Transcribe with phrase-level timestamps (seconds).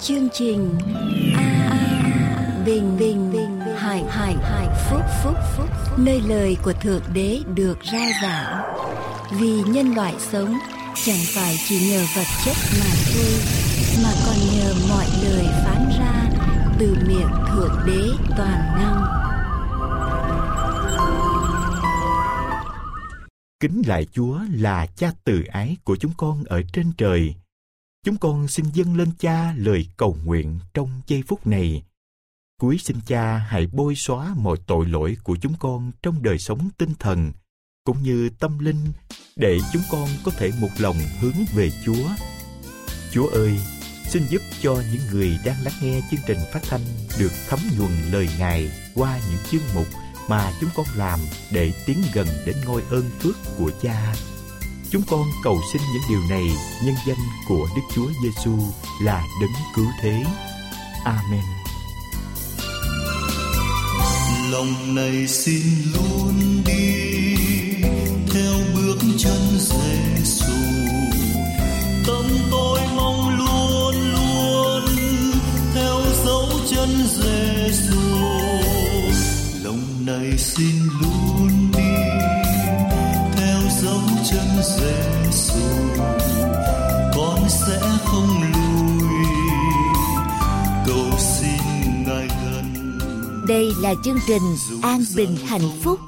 [0.00, 0.78] chương trình
[1.36, 7.02] a a bình bình bình hải hải hải phúc phúc phúc nơi lời của thượng
[7.14, 8.74] đế được ra giảng.
[9.40, 10.54] Vì nhân loại sống,
[11.04, 13.32] chẳng phải chỉ nhờ vật chất mà thôi,
[14.04, 16.24] mà còn nhờ mọi lời phán ra
[16.78, 19.02] từ miệng thượng đế toàn năng.
[23.60, 27.34] Kính lại Chúa là cha từ ái của chúng con ở trên trời.
[28.06, 31.82] Chúng con xin dâng lên cha lời cầu nguyện trong giây phút này.
[32.60, 36.68] Cuối xin cha hãy bôi xóa mọi tội lỗi của chúng con trong đời sống
[36.78, 37.32] tinh thần,
[37.84, 38.80] cũng như tâm linh,
[39.36, 42.08] để chúng con có thể một lòng hướng về Chúa.
[43.12, 43.58] Chúa ơi,
[44.04, 46.84] xin giúp cho những người đang lắng nghe chương trình phát thanh
[47.18, 49.86] được thấm nhuần lời Ngài qua những chương mục
[50.28, 51.20] mà chúng con làm
[51.52, 54.14] để tiến gần đến ngôi ơn phước của Cha.
[54.96, 56.50] Chúng con cầu xin những điều này,
[56.84, 57.16] nhân danh
[57.48, 58.58] của Đức Chúa Giêsu
[59.00, 60.24] là đấng cứu thế.
[61.04, 61.42] Amen.
[64.50, 65.62] Lòng này xin
[65.94, 67.36] luôn đi,
[68.32, 70.52] theo bước chân Giêsu.
[72.06, 74.82] Tâm tôi mong luôn luôn
[75.74, 78.00] theo dấu chân Giêsu.
[79.62, 81.05] Lòng này xin luôn
[84.66, 85.60] Giêsu.
[87.16, 89.26] Con sẽ không lùi
[90.86, 91.60] cầu xin
[92.06, 92.98] ngài gần
[93.48, 94.42] đây là chương trình
[94.82, 96.00] an bình hạnh phúc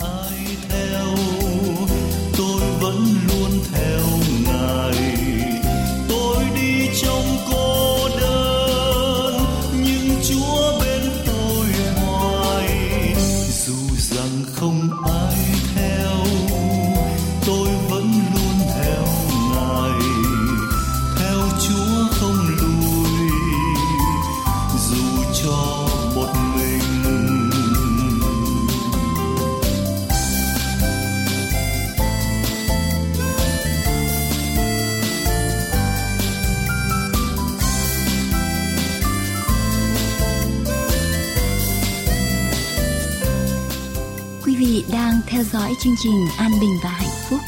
[46.00, 47.40] trình an bình và hạnh phúc.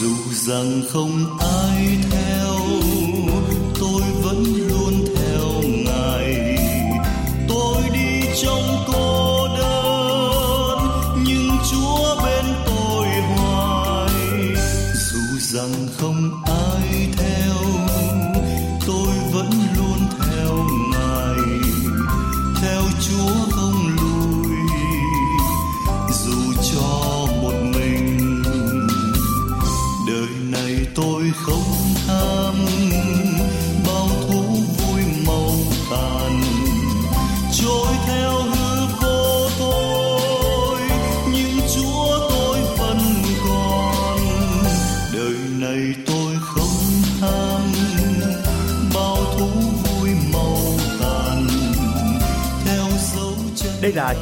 [0.00, 1.47] Dù rằng không ta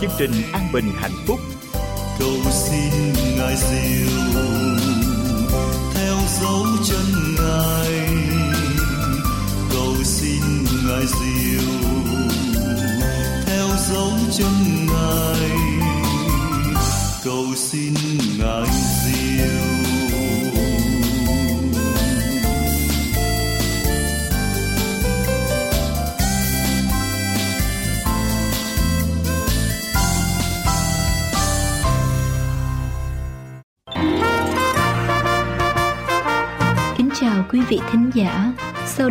[0.00, 1.40] chương trình An Bình Hạnh Phúc.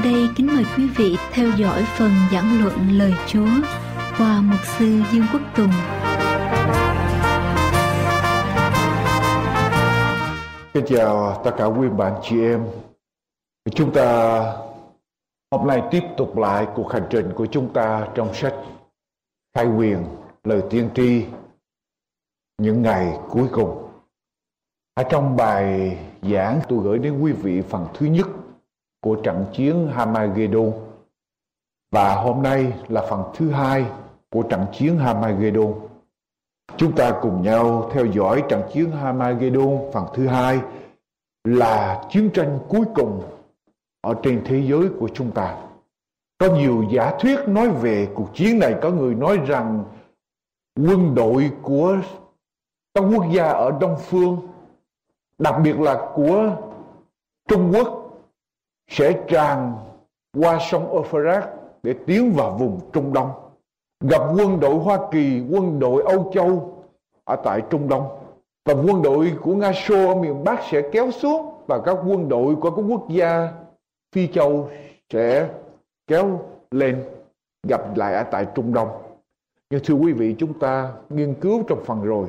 [0.06, 3.48] Đây kính mời quý vị theo dõi phần giảng luận lời Chúa
[4.18, 5.72] qua mục sư Dương Quốc Tùng.
[10.74, 12.66] Xin chào tất cả quý bạn chị em.
[13.76, 14.40] Chúng ta
[15.52, 18.56] hôm nay tiếp tục lại cuộc hành trình của chúng ta trong sách
[19.56, 20.06] Khai quyền,
[20.44, 21.26] lời tiên tri
[22.58, 23.90] những ngày cuối cùng.
[24.94, 28.28] Ở trong bài giảng tôi gửi đến quý vị phần thứ nhất
[29.06, 30.72] của trận chiến Hamagedon
[31.92, 33.86] và hôm nay là phần thứ hai
[34.32, 35.74] của trận chiến Hamagedon.
[36.78, 40.60] Chúng ta cùng nhau theo dõi trận chiến Hamagedon phần thứ hai
[41.44, 43.24] là chiến tranh cuối cùng
[44.02, 45.58] ở trên thế giới của chúng ta.
[46.38, 49.84] Có nhiều giả thuyết nói về cuộc chiến này, có người nói rằng
[50.76, 51.98] quân đội của
[52.94, 54.48] các quốc gia ở Đông Phương
[55.38, 56.56] đặc biệt là của
[57.48, 58.05] Trung Quốc
[58.88, 59.74] sẽ tràn
[60.38, 61.50] qua sông Euphrates
[61.84, 63.32] để tiến vào vùng Trung Đông
[64.00, 66.78] gặp quân đội Hoa Kỳ, quân đội Âu Châu
[67.24, 68.08] ở tại Trung Đông
[68.66, 72.30] và quân đội của Nga Xô ở miền Bắc sẽ kéo xuống và các quân
[72.30, 73.54] đội của các quốc gia
[74.16, 74.70] Phi Châu
[75.14, 75.50] sẽ
[76.08, 76.40] kéo
[76.72, 77.04] lên
[77.68, 78.90] gặp lại ở tại Trung Đông.
[79.70, 82.28] Nhưng thưa quý vị, chúng ta nghiên cứu trong phần rồi,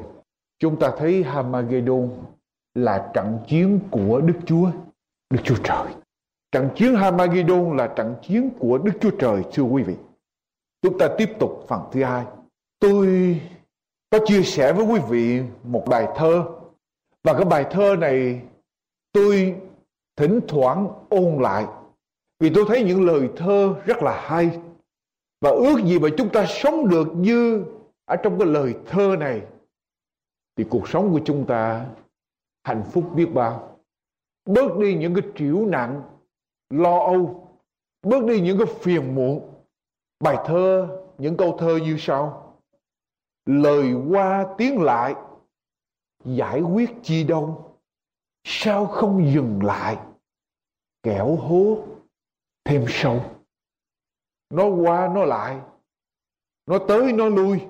[0.58, 2.08] chúng ta thấy Hamagedon
[2.74, 4.70] là trận chiến của Đức Chúa,
[5.30, 5.86] Đức Chúa Trời.
[6.56, 9.94] Trận chiến Hamagidon là trận chiến của Đức Chúa Trời, thưa quý vị.
[10.82, 12.24] Chúng ta tiếp tục phần thứ hai.
[12.78, 13.06] Tôi
[14.10, 16.44] có chia sẻ với quý vị một bài thơ
[17.24, 18.42] và cái bài thơ này
[19.12, 19.56] tôi
[20.16, 21.66] thỉnh thoảng ôn lại
[22.40, 24.58] vì tôi thấy những lời thơ rất là hay
[25.40, 27.64] và ước gì mà chúng ta sống được như
[28.04, 29.42] ở trong cái lời thơ này
[30.56, 31.86] thì cuộc sống của chúng ta
[32.64, 33.78] hạnh phúc biết bao
[34.44, 36.02] bớt đi những cái triểu nặng
[36.70, 37.50] lo âu,
[38.02, 39.54] bước đi những cái phiền muộn,
[40.20, 42.42] bài thơ, những câu thơ như sau.
[43.46, 45.14] Lời qua tiếng lại,
[46.24, 47.74] giải quyết chi đâu,
[48.44, 49.98] sao không dừng lại,
[51.02, 51.78] kẻo hố
[52.64, 53.20] thêm sâu.
[54.50, 55.60] Nó qua, nó lại,
[56.66, 57.66] nó tới, nó lui,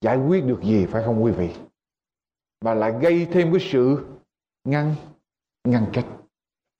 [0.00, 1.54] giải quyết được gì phải không quý vị?
[2.60, 4.06] Mà lại gây thêm cái sự
[4.64, 4.94] ngăn
[5.64, 6.06] ngăn cách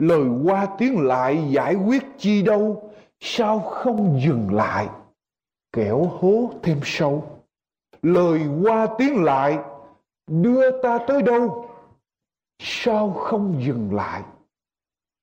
[0.00, 4.88] lời qua tiếng lại giải quyết chi đâu, sao không dừng lại?
[5.72, 7.40] Kẻo hố thêm sâu.
[8.02, 9.58] Lời qua tiếng lại,
[10.26, 11.70] đưa ta tới đâu?
[12.58, 14.22] Sao không dừng lại?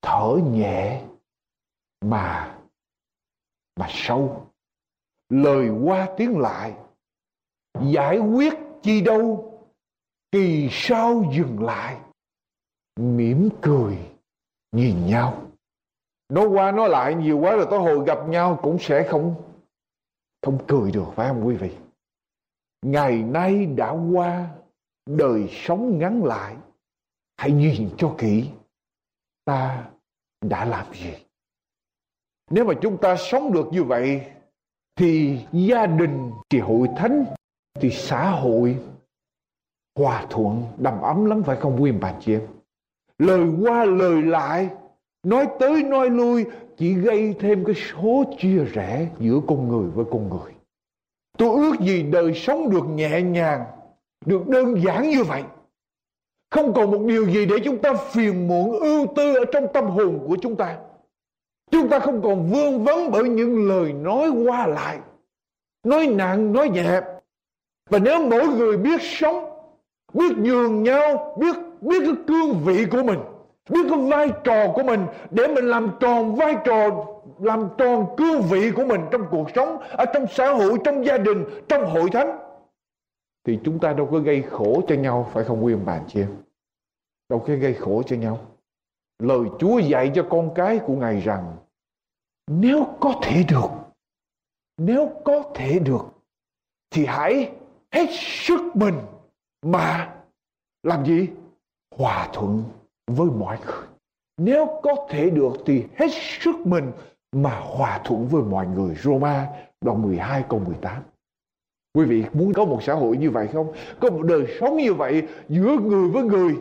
[0.02, 1.04] Thở nhẹ,
[2.02, 2.58] mà
[3.76, 4.48] mà sâu.
[5.30, 6.74] Lời qua tiếng lại,
[7.82, 9.54] giải quyết chi đâu?
[10.32, 11.98] Kỳ sao dừng lại?
[13.00, 14.17] Mỉm cười
[14.78, 15.44] nhìn nhau.
[16.30, 19.36] Nói qua nói lại nhiều quá rồi tới hồi gặp nhau cũng sẽ không
[20.42, 21.72] không cười được, phải không quý vị?
[22.82, 24.48] Ngày nay đã qua,
[25.06, 26.56] đời sống ngắn lại.
[27.38, 28.50] Hãy nhìn cho kỹ,
[29.46, 29.90] ta
[30.42, 31.14] đã làm gì?
[32.50, 34.22] Nếu mà chúng ta sống được như vậy,
[34.96, 37.26] thì gia đình, thì hội thánh,
[37.74, 38.78] thì xã hội
[39.96, 42.57] hòa thuận đầm ấm lắm, phải không quý bà chị em?
[43.20, 44.70] Lời qua lời lại,
[45.24, 46.46] nói tới nói lui,
[46.78, 50.54] chỉ gây thêm cái số chia rẽ giữa con người với con người.
[51.38, 53.66] Tôi ước gì đời sống được nhẹ nhàng,
[54.26, 55.44] được đơn giản như vậy.
[56.52, 59.86] Không còn một điều gì để chúng ta phiền muộn, ưu tư ở trong tâm
[59.86, 60.78] hồn của chúng ta.
[61.72, 65.00] Chúng ta không còn vương vấn bởi những lời nói qua lại,
[65.84, 67.02] nói nặng, nói nhẹ.
[67.90, 69.50] Và nếu mỗi người biết sống,
[70.14, 73.20] biết nhường nhau, biết biết cái cương vị của mình,
[73.70, 77.06] biết cái vai trò của mình để mình làm tròn vai trò,
[77.40, 81.18] làm tròn cương vị của mình trong cuộc sống, ở trong xã hội, trong gia
[81.18, 82.40] đình, trong hội thánh.
[83.44, 86.22] Thì chúng ta đâu có gây khổ cho nhau, phải không quý ông bà chị
[86.22, 86.36] em?
[87.30, 88.40] Đâu có gây khổ cho nhau.
[89.20, 91.56] Lời Chúa dạy cho con cái của ngài rằng,
[92.48, 93.70] nếu có thể được,
[94.78, 96.06] nếu có thể được,
[96.92, 97.52] thì hãy
[97.92, 98.96] hết sức mình
[99.62, 100.16] mà
[100.84, 101.30] làm gì?
[101.98, 102.64] Hòa thuận
[103.08, 103.88] với mọi người.
[104.38, 106.92] Nếu có thể được thì hết sức mình
[107.32, 108.96] mà hòa thuận với mọi người.
[108.96, 109.48] Roma
[109.82, 111.04] đoạn 12 câu 18
[111.94, 113.74] Quý vị muốn có một xã hội như vậy không?
[114.00, 116.56] Có một đời sống như vậy, giữa người với người,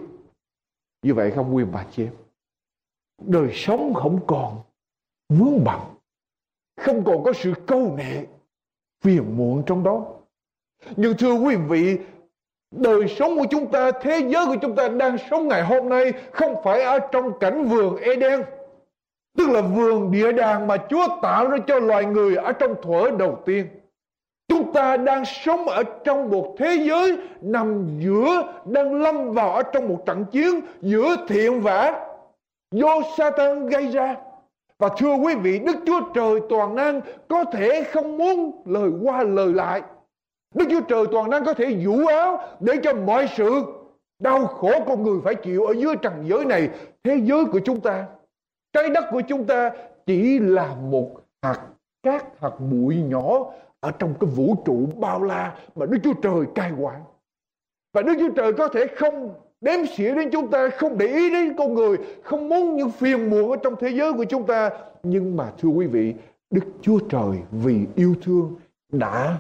[1.03, 1.55] Như vậy không?
[1.55, 2.13] Quý bà chị em
[3.23, 4.63] Đời sống không còn
[5.29, 5.81] vướng bận,
[6.81, 8.27] Không còn có sự câu nệ,
[9.05, 10.07] Phiền muộn trong đó.
[10.97, 11.99] Nhưng thưa quý vị
[12.71, 16.13] Đời sống của chúng ta, thế giới của chúng ta đang sống ngày hôm nay
[16.33, 18.43] không phải ở trong cảnh vườn Eden.
[19.39, 23.11] Tức là vườn địa đàng mà Chúa tạo ra cho loài người ở trong thuở
[23.19, 23.67] đầu tiên.
[24.49, 29.63] Chúng ta đang sống ở trong một thế giới nằm giữa, đang lâm vào ở
[29.63, 32.07] trong một trận chiến giữa thiện và
[32.71, 34.17] do Satan gây ra.
[34.79, 39.23] Và thưa quý vị, Đức Chúa Trời toàn năng có thể không muốn lời qua
[39.23, 39.83] lời lại
[40.57, 43.63] Đức Chúa Trời toàn năng có thể vũ áo để cho mọi sự
[44.19, 46.71] đau khổ con người phải chịu ở dưới trần giới này.
[47.05, 48.07] Thế giới của chúng ta,
[48.73, 49.71] trái đất của chúng ta
[50.07, 51.11] chỉ là một
[51.43, 51.61] hạt
[52.03, 56.47] cát, hạt bụi nhỏ ở trong cái vũ trụ bao la mà Đức Chúa Trời
[56.55, 57.03] cai quản.
[57.95, 61.31] Và Đức Chúa Trời có thể không đếm xỉa đến chúng ta, không để ý
[61.31, 64.71] đến con người, không muốn những phiền muộn ở trong thế giới của chúng ta.
[65.03, 66.15] Nhưng mà thưa quý vị,
[66.51, 68.55] Đức Chúa Trời vì yêu thương
[68.93, 69.39] đã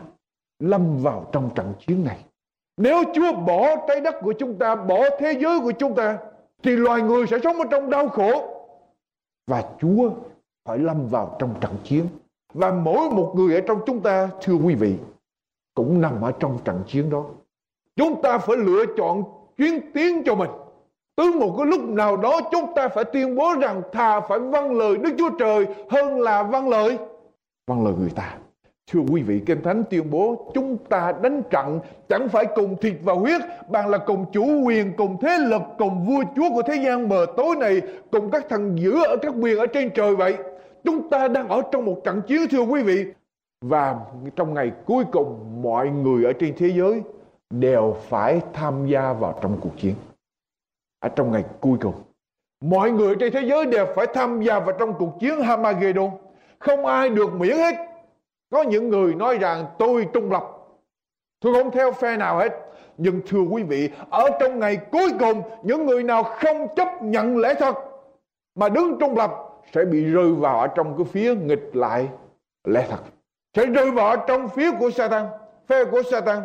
[0.58, 2.24] lâm vào trong trận chiến này
[2.76, 6.18] Nếu Chúa bỏ trái đất của chúng ta, bỏ thế giới của chúng ta,
[6.62, 8.52] thì loài người sẽ sống ở trong đau khổ.
[9.46, 10.10] Và Chúa
[10.68, 12.06] phải lâm vào trong trận chiến.
[12.54, 14.94] Và mỗi một người ở trong chúng ta, thưa quý vị,
[15.74, 17.24] cũng nằm ở trong trận chiến đó.
[17.96, 19.22] Chúng ta phải lựa chọn
[19.56, 20.50] chuyến tiến cho mình.
[21.16, 24.78] Tới một cái lúc nào đó chúng ta phải tuyên bố rằng thà phải vâng
[24.78, 26.98] lời Đức Chúa Trời hơn là vâng lời
[27.66, 28.38] vâng lời người ta.
[28.92, 32.94] Thưa quý vị, Kinh Thánh tuyên bố chúng ta đánh trận chẳng phải cùng thịt
[33.02, 36.76] và huyết, bằng là cùng chủ quyền, cùng thế lực, cùng vua chúa của thế
[36.84, 40.36] gian mờ tối này, cùng các thần dữ ở các quyền ở trên trời vậy.
[40.84, 43.04] Chúng ta đang ở trong một trận chiến thưa quý vị.
[43.64, 43.96] Và
[44.36, 47.02] trong ngày cuối cùng mọi người ở trên thế giới
[47.50, 49.94] đều phải tham gia vào trong cuộc chiến.
[51.00, 51.94] Ở trong ngày cuối cùng.
[52.64, 56.10] Mọi người trên thế giới đều phải tham gia vào trong cuộc chiến Hamagedon.
[56.58, 57.85] Không ai được miễn hết
[58.56, 60.44] có những người nói rằng tôi trung lập.
[61.40, 62.52] Tôi không theo phe nào hết.
[62.98, 67.38] Nhưng thưa quý vị, Ở trong ngày cuối cùng, Những người nào không chấp nhận
[67.38, 67.76] lẽ thật
[68.54, 69.30] Mà đứng trung lập
[69.74, 72.08] Sẽ bị rơi vào ở trong cái phía nghịch lại
[72.64, 73.00] lẽ thật.
[73.56, 75.26] Sẽ rơi vào ở trong phía của Satan,
[75.66, 76.42] Phe của Satan.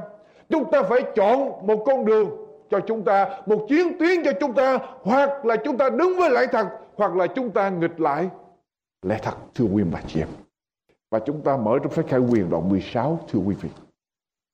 [0.49, 2.29] Chúng ta phải chọn một con đường
[2.69, 6.29] cho chúng ta, Một chiến tuyến cho chúng ta, Hoặc là chúng ta đứng với
[6.29, 8.29] lẽ thật, Hoặc là chúng ta nghịch lại
[9.01, 10.27] lẽ thật, thưa quý bà chị em
[11.11, 13.69] và chúng ta mở trong sách khai quyền đoạn 16 thưa quý vị.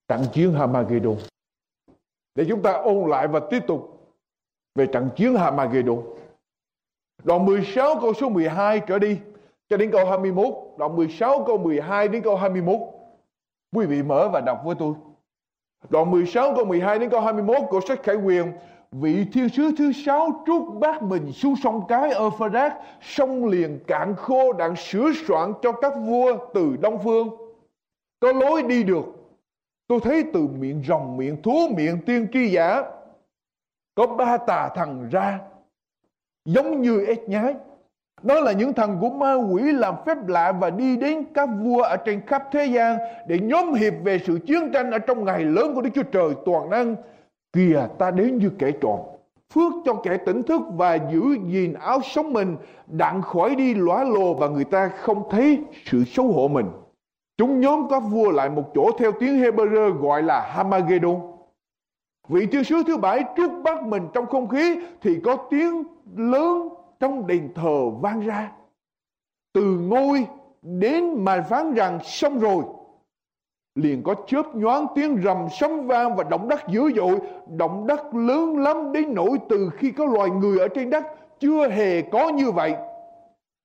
[0.07, 1.15] Trận chiến Hamagedon.
[2.35, 4.11] Để chúng ta ôn lại và tiếp tục
[4.75, 6.03] về trận chiến Hamagedon.
[7.23, 9.19] Đoạn 16 câu số 12 trở đi,
[9.69, 10.47] cho đến câu 21.
[10.77, 12.79] Đoạn 16 câu 12 đến câu 21.
[13.75, 14.93] Quý vị mở và đọc với tôi.
[15.89, 18.51] Đoạn 16 câu 12 đến câu 21 của sách Khải Quyền
[18.91, 24.15] vị thiên sứ thứ sáu trút bát mình xuống sông cái Euphrates, sông liền cạn
[24.15, 27.29] khô đang sửa soạn cho các vua từ đông phương.
[28.19, 29.05] Có lối đi được.
[29.87, 32.83] Tôi thấy từ miệng rồng, miệng thú, miệng tiên tri giả
[33.95, 35.39] có ba tà thần ra
[36.45, 37.55] giống như ếch nhái.
[38.23, 41.81] Đó là những thần của ma quỷ làm phép lạ và đi đến các vua
[41.81, 45.43] ở trên khắp thế gian để nhóm hiệp về sự chiến tranh ở trong ngày
[45.43, 46.95] lớn của Đức Chúa Trời toàn năng
[47.57, 48.99] Kìa, ta đến như kẻ trộm.
[49.53, 54.03] Phước cho kẻ tỉnh thức và giữ gìn áo sống mình, Đặng khỏi đi lõa
[54.03, 56.65] lồ và người ta không thấy sự xấu hổ mình.
[57.37, 61.21] Chúng nhóm các vua lại một chỗ theo tiếng Hebrew gọi là Hamagedon
[62.27, 65.83] Vị thiên sứ thứ bảy trút bắt mình trong không khí Thì có tiếng
[66.15, 68.51] lớn trong đền thờ vang ra.
[69.53, 70.27] Từ ngôi
[70.61, 72.63] đến mà phán rằng xong rồi
[73.77, 77.19] liền có chớp nhoáng tiếng rầm sấm vang và động đất dữ dội.
[77.47, 81.05] Động đất lớn lắm đến nỗi từ khi có loài người ở trên đất,
[81.39, 82.75] chưa hề có như vậy.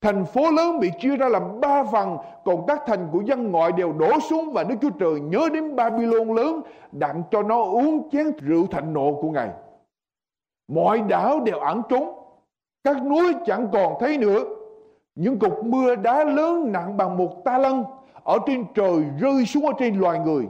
[0.00, 3.72] Thành phố lớn bị chia ra làm ba phần, còn các thành của dân ngoại
[3.72, 6.60] đều đổ xuống và đức chúa trời nhớ đến babylon lớn,
[6.92, 9.48] đặng cho nó uống chén rượu thạnh nộ của ngài.
[10.68, 12.14] Mọi đảo đều ẩn trốn,
[12.84, 14.44] các núi chẳng còn thấy nữa.
[15.14, 17.84] Những cục mưa đá lớn nặng bằng một ta lân
[18.24, 20.48] ở trên trời rơi xuống ở trên loài người.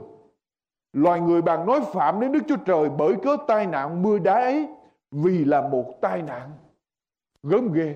[0.93, 4.33] Loài người bạn nói phạm đến Đức Chúa Trời bởi cớ tai nạn mưa đá
[4.33, 4.67] ấy,
[5.11, 6.49] vì là một tai nạn.
[7.43, 7.95] Gớm ghê.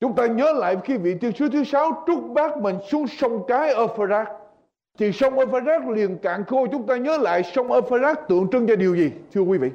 [0.00, 3.44] Chúng ta nhớ lại khi vị tiên sứ thứ sáu trút bát mình xuống sông
[3.48, 4.28] cái Euphrates.
[4.98, 6.66] Thì sông Euphrates liền cạn khô.
[6.72, 9.70] Chúng ta nhớ lại sông Euphrates tượng trưng cho điều gì, thưa quý vị?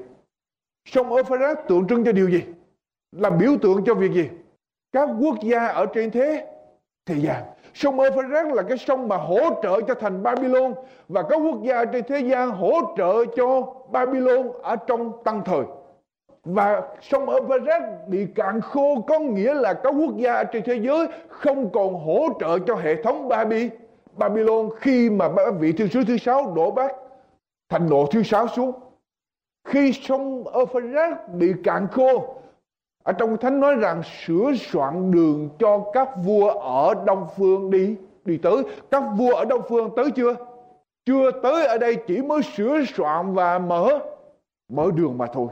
[0.85, 2.43] Sông Euphrates tượng trưng cho điều gì?
[3.11, 4.29] Là biểu tượng cho việc gì?
[4.91, 6.47] Các quốc gia ở trên thế
[7.05, 7.43] thế gian.
[7.73, 10.73] Sông Euphrates là cái sông mà hỗ trợ cho thành Babylon
[11.07, 15.63] và các quốc gia trên thế gian hỗ trợ cho Babylon ở trong tăng thời.
[16.43, 21.07] Và sông Euphrates bị cạn khô có nghĩa là các quốc gia trên thế giới
[21.29, 23.69] không còn hỗ trợ cho hệ thống Baby,
[24.17, 25.27] Babylon khi mà
[25.59, 26.91] vị thiên sứ thứ sáu đổ bát
[27.69, 28.71] thành nộ thứ sáu xuống.
[29.67, 32.35] Khi sông Euphrates bị cạn khô
[33.03, 37.95] ở trong thánh nói rằng sửa soạn đường cho các vua ở Đông Phương đi
[38.25, 38.63] đi tới.
[38.91, 40.35] Các vua ở Đông Phương tới chưa?
[41.05, 43.99] Chưa tới ở đây chỉ mới sửa soạn và mở
[44.69, 45.47] mở đường mà thôi.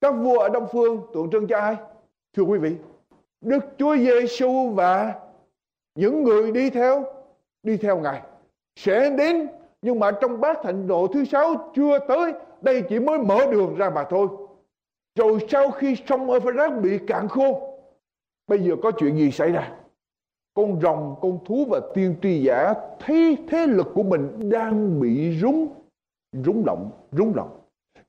[0.00, 1.76] Các vua ở Đông Phương tượng trưng cho ai?
[2.36, 2.76] Thưa quý vị,
[3.40, 5.14] Đức Chúa Giêsu và
[5.94, 7.04] những người đi theo
[7.62, 8.22] đi theo Ngài
[8.76, 9.48] sẽ đến
[9.82, 13.74] nhưng mà trong bát thịnh độ thứ sáu chưa tới đây chỉ mới mở đường
[13.76, 14.28] ra mà thôi
[15.18, 17.60] rồi sau khi sông Euphrates bị cạn khô,
[18.48, 19.72] bây giờ có chuyện gì xảy ra?
[20.54, 25.38] Con rồng, con thú và tiên tri giả thấy thế lực của mình đang bị
[25.40, 25.68] rúng,
[26.32, 27.60] rúng động, rúng động.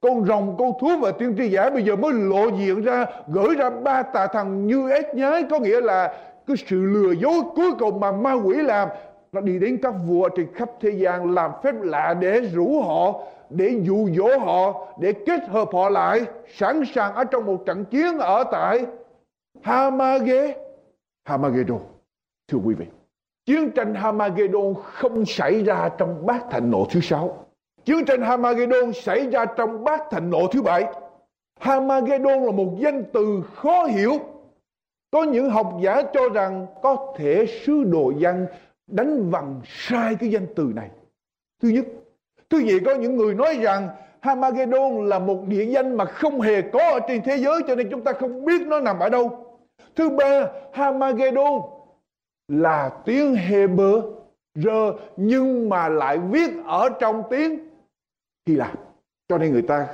[0.02, 3.56] Con rồng, con thú và tiên tri giả bây giờ mới lộ diện ra, gửi
[3.56, 7.72] ra ba tà thần như ếch nhái, có nghĩa là cái sự lừa dối cuối
[7.80, 8.90] cùng mà ma quỷ làm
[9.32, 13.22] nó đi đến các vua trên khắp thế gian làm phép lạ để rủ họ
[13.50, 17.86] để dụ dỗ họ, để kết hợp họ lại, sẵn sàng ở trong một trận
[17.86, 18.86] chiến ở tại
[19.62, 20.56] Hamage
[21.26, 21.80] Hamagedon
[22.48, 22.86] thưa quý vị,
[23.46, 27.46] chiến tranh Hamagedon không xảy ra trong bát thành nộ thứ sáu.
[27.86, 30.86] Chiến tranh Hamagedon xảy ra trong bát thành nộ thứ bảy.
[31.60, 34.12] Hamagedon là một danh từ khó hiểu.
[35.12, 38.48] Có những học giả cho rằng có thể sứ đồ văn
[38.88, 40.90] đánh vần sai cái danh từ này.
[41.62, 41.86] Thứ nhất
[42.50, 43.90] thứ vị có những người nói rằng
[44.22, 47.88] Hamagedon là một địa danh mà không hề có ở trên thế giới, cho nên
[47.92, 49.58] chúng ta không biết nó nằm ở đâu.
[49.96, 51.62] Thứ ba Hamagedon
[52.48, 54.12] là tiếng Hebrew
[55.18, 57.60] nhưng mà lại viết ở trong tiếng
[58.48, 58.80] Hy Lạp.
[59.28, 59.88] Cho nên người ta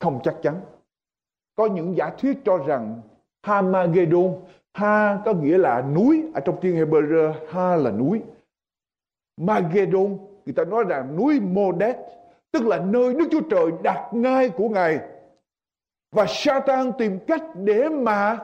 [0.00, 0.60] không chắc chắn.
[1.56, 3.00] Có những giả thuyết cho rằng
[3.42, 4.34] Hamagedon
[4.74, 8.22] Ha có nghĩa là núi, ở trong tiếng Hebrew, Ha là núi.
[9.36, 11.96] Magedon người ta nói rằng núi Modet
[12.52, 14.98] tức là nơi Đức Chúa Trời đặt ngai của Ngài.
[16.12, 18.38] Và Satan tìm cách để mà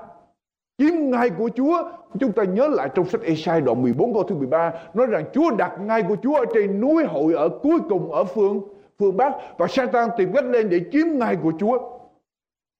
[0.78, 1.90] chiếm ngai của Chúa.
[2.20, 5.50] Chúng ta nhớ lại trong sách Esai đoạn 14 câu thứ 13 nói rằng Chúa
[5.50, 8.60] đặt ngai của Chúa ở trên núi hội ở cuối cùng ở phương
[8.98, 11.78] phương Bắc, và Satan tìm cách lên để chiếm ngai của Chúa.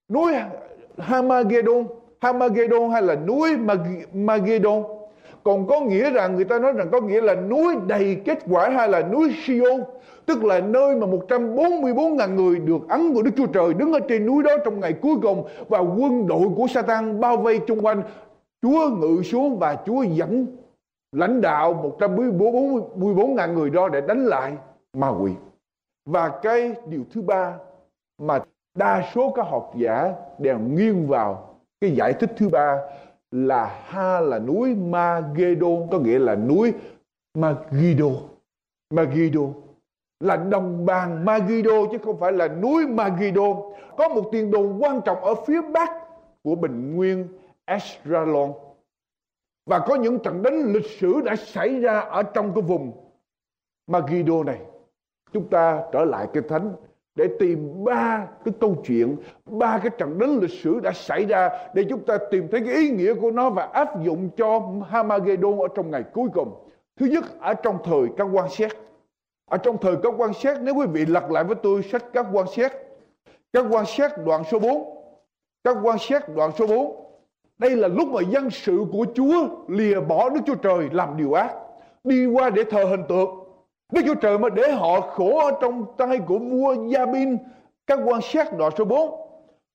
[0.08, 0.32] Núi
[0.98, 1.86] Hamagedon
[2.20, 3.56] Hamagedon hay là núi
[4.12, 4.82] Magedon
[5.46, 8.68] còn có nghĩa rằng người ta nói rằng có nghĩa là núi đầy kết quả
[8.68, 9.80] hay là núi Sion
[10.26, 14.26] tức là nơi mà 144.000 người được ấn của Đức Chúa Trời đứng ở trên
[14.26, 18.02] núi đó trong ngày cuối cùng và quân đội của Satan bao vây chung quanh.
[18.62, 20.46] Chúa ngự xuống và Chúa dẫn
[21.12, 24.52] lãnh đạo 144.000 người đó để đánh lại
[24.92, 25.32] ma quỷ.
[26.06, 27.54] Và cái điều thứ ba
[28.22, 28.38] mà
[28.78, 32.78] đa số các học giả đều nghiêng vào cái giải thích thứ ba
[33.44, 36.72] là ha là núi Magedon có nghĩa là núi
[37.34, 38.06] Magido
[38.90, 39.40] Magido
[40.20, 43.54] là đồng bằng Magido chứ không phải là núi Magido
[43.96, 45.90] có một tiền đồ quan trọng ở phía bắc
[46.42, 47.28] của bình nguyên
[47.64, 48.52] Estralon
[49.66, 52.92] và có những trận đánh lịch sử đã xảy ra ở trong cái vùng
[53.86, 54.60] Magido này.
[55.32, 56.72] Chúng ta trở lại cái thánh
[57.16, 61.50] để tìm ba cái câu chuyện, ba cái trận đánh lịch sử đã xảy ra
[61.74, 65.58] để chúng ta tìm thấy cái ý nghĩa của nó và áp dụng cho Hamagedon
[65.58, 66.54] ở trong ngày cuối cùng.
[67.00, 68.72] Thứ nhất, ở trong thời các quan xét.
[69.50, 72.26] Ở trong thời các quan xét, nếu quý vị lật lại với tôi sách các
[72.32, 72.72] quan xét,
[73.52, 74.82] các quan xét đoạn số 4,
[75.64, 77.06] các quan xét đoạn số 4.
[77.58, 81.32] Đây là lúc mà dân sự của Chúa lìa bỏ Đức Chúa Trời làm điều
[81.32, 81.54] ác,
[82.04, 83.45] đi qua để thờ hình tượng
[83.92, 87.38] Đức Chúa Trời mà để họ khổ ở trong tay của vua Gia Bin
[87.86, 89.10] các quan sát đoạn số 4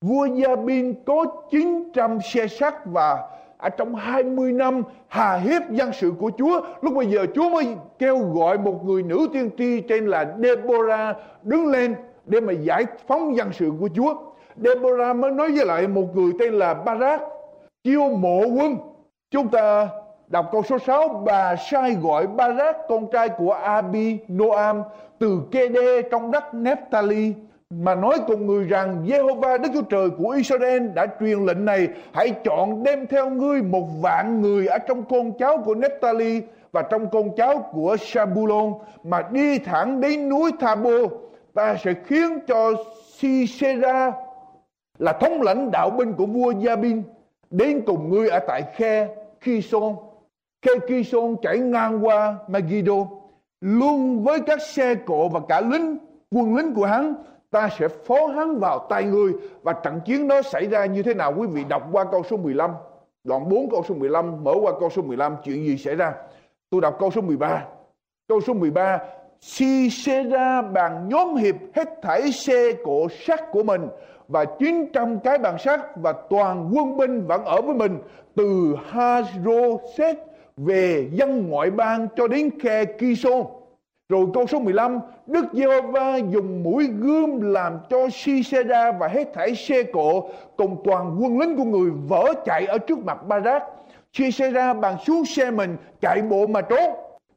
[0.02, 5.93] vua Gia Bin có 900 xe sắt và ở trong 20 năm hà hiếp dân
[5.93, 6.62] sự của Chúa.
[6.82, 7.67] Lúc bây giờ Chúa mới
[8.00, 11.95] kêu gọi một người nữ tiên tri tên là Deborah đứng lên
[12.26, 14.15] để mà giải phóng dân sự của Chúa.
[14.58, 17.21] Deborah mới nói với lại một người tên là Barak,
[17.84, 18.78] chiêu mộ quân,
[19.32, 19.88] chúng ta
[20.32, 24.84] Đọc câu số 6, bà sai gọi Barak, con trai của Abi Noam,
[25.20, 27.34] từ Kede trong đất Nephtali,
[27.70, 31.88] mà nói cùng người rằng Jehovah Đức Chúa Trời của Israel đã truyền lệnh này
[32.13, 36.41] hãy chọn đem theo ngươi một vạn người ở trong con cháu của Nephtali
[36.72, 41.00] và trong con cháu của Sabulon mà đi thẳng đến núi Thabo
[41.54, 42.74] ta sẽ khiến cho
[43.17, 44.12] Sisera
[45.00, 47.02] là thống lãnh đạo binh của vua Jabin
[47.50, 49.08] đến cùng ngươi ở tại khe
[49.46, 49.96] Kison
[50.62, 52.93] Kê Kison chảy ngang qua Megiddo,
[53.62, 55.97] luôn với các xe cộ và cả lính,
[56.32, 57.13] quân lính của hắn,
[57.52, 61.13] ta sẽ phó hắn vào tay người và trận chiến đó xảy ra như thế
[61.13, 62.71] nào quý vị đọc qua câu số 15
[63.24, 66.13] đoạn 4 câu số 15 mở qua câu số 15 chuyện gì xảy ra?
[66.69, 67.65] Tôi đọc câu số 13
[68.28, 69.00] câu số 13
[69.41, 73.88] Si xe ra bàn nhóm hiệp hết thảy xe cộ sắt của mình
[74.28, 77.97] và 900 cái bàn sắt và toàn quân binh vẫn ở với mình,
[78.36, 80.15] từ Hazroset
[80.65, 83.30] về dân ngoại bang cho đến khe Kiso.
[84.10, 89.56] Rồi câu số 15, Đức Giê-hô-va dùng mũi gươm làm cho Si-sê-ra và hết thảy
[89.56, 93.63] xe cộ cùng toàn quân lính của người vỡ chạy ở trước mặt Ba-rác.
[94.13, 96.93] Si-sê-ra bằng xuống xe mình chạy bộ mà trốn.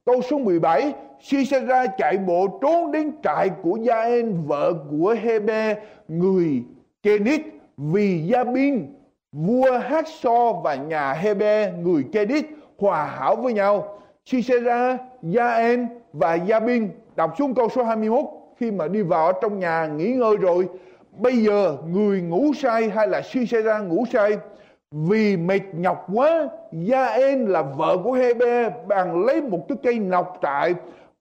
[0.07, 5.77] Câu số 17, Si-sê-ra chạy bộ trốn đến trại của Gia-en vợ của Hebe
[6.09, 6.63] người
[7.03, 7.41] Kê-nít
[7.77, 8.87] vì Gia-bin
[9.33, 12.45] vua Hát-so và nhà Hebe người Kê-nít
[12.85, 13.99] hòa hảo với nhau.
[14.27, 18.25] Sisera, Jaen và Jabin đọc xuống câu số 21
[18.57, 20.69] khi mà đi vào trong nhà nghỉ ngơi rồi.
[21.19, 24.37] Bây giờ người ngủ say hay là Sisera ngủ say
[24.91, 30.39] vì mệt nhọc quá Jaen là vợ của Hebe bằng lấy một cái cây nọc
[30.43, 30.75] trại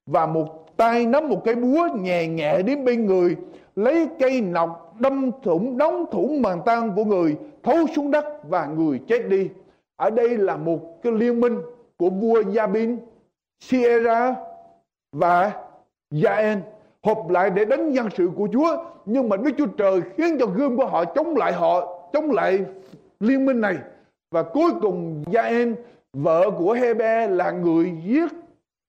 [0.06, 3.36] và một tay nắm một cái búa nhẹ nhẹ đến bên người
[3.76, 8.65] lấy cây nọc đâm thủng đóng thủng màng tan của người thấu xuống đất và
[8.65, 9.49] người chết đi
[9.95, 11.58] ở đây là một cái liên minh
[11.97, 12.97] của vua Yabin,
[13.60, 14.36] Sierra
[15.12, 15.51] và
[16.12, 16.58] Jaen
[17.03, 18.84] hợp lại để đánh dân sự của Chúa.
[19.06, 22.65] Nhưng mà Đức Chúa Trời khiến cho gươm của họ chống lại họ, chống lại
[23.19, 23.77] liên minh này.
[24.32, 25.75] Và cuối cùng Jaen
[26.13, 28.32] vợ của Hebe, là người giết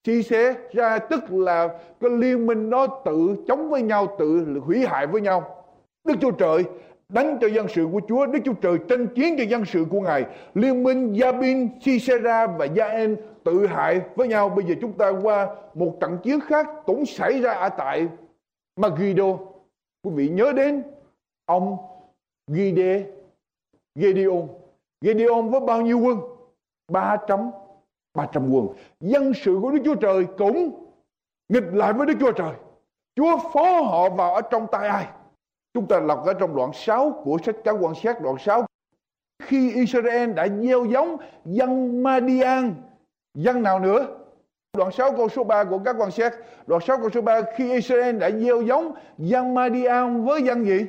[0.05, 1.69] chi xế ra tức là
[2.01, 5.64] cái liên minh đó tự chống với nhau, tự hủy hại với nhau.
[6.05, 6.64] Đức Chúa Trời
[7.14, 10.00] đánh cho dân sự của Chúa Đức Chúa Trời tranh chiến cho dân sự của
[10.00, 10.24] Ngài.
[10.55, 14.48] Liên minh Jabin, Sisera và Jaen tự hại với nhau.
[14.48, 18.09] Bây giờ chúng ta qua một trận chiến khác cũng xảy ra ở tại
[18.77, 19.38] Megiddo
[20.03, 20.83] quý vị nhớ đến
[21.46, 21.77] ông
[22.46, 23.07] Gide
[23.94, 24.48] Gideon
[25.00, 26.18] Gideon với bao nhiêu quân?
[26.88, 27.50] 300
[28.14, 28.68] 300 quân.
[29.00, 30.87] Dân sự của Đức Chúa Trời cũng
[31.48, 32.55] nghịch lại với Đức Chúa Trời.
[33.16, 35.07] Chúa phó họ vào ở trong tay ai?
[35.75, 38.67] Chúng ta đọc ở trong đoạn 6 của sách các quan sát đoạn 6
[39.43, 42.75] khi Israel đã gieo giống dân Madian,
[43.35, 44.07] dân nào nữa?
[44.77, 46.35] Đoạn 6 câu số 3 của các quan sát
[46.67, 50.87] đoạn 6 câu số 3 khi Israel đã gieo giống dân Madian với dân gì?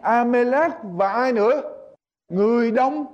[0.00, 1.62] Amalek và ai nữa?
[2.28, 3.06] Người đông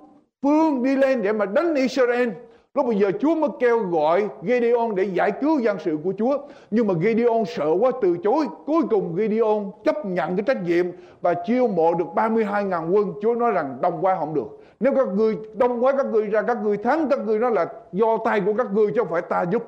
[0.43, 2.29] phương đi lên để mà đánh Israel.
[2.75, 6.39] Lúc bây giờ Chúa mới kêu gọi Gideon để giải cứu dân sự của Chúa.
[6.71, 8.47] Nhưng mà Gideon sợ quá từ chối.
[8.67, 10.87] Cuối cùng Gideon chấp nhận cái trách nhiệm
[11.21, 13.13] và chiêu mộ được 32.000 quân.
[13.23, 14.61] Chúa nói rằng đông quá không được.
[14.81, 17.67] Nếu các người đông quá các người ra các người thắng các người nó là
[17.93, 19.63] do tay của các người chứ không phải ta giúp.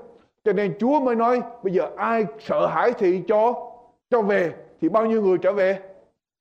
[0.44, 3.54] Cho nên Chúa mới nói bây giờ ai sợ hãi thì cho
[4.10, 4.52] cho về.
[4.80, 5.78] Thì bao nhiêu người trở về?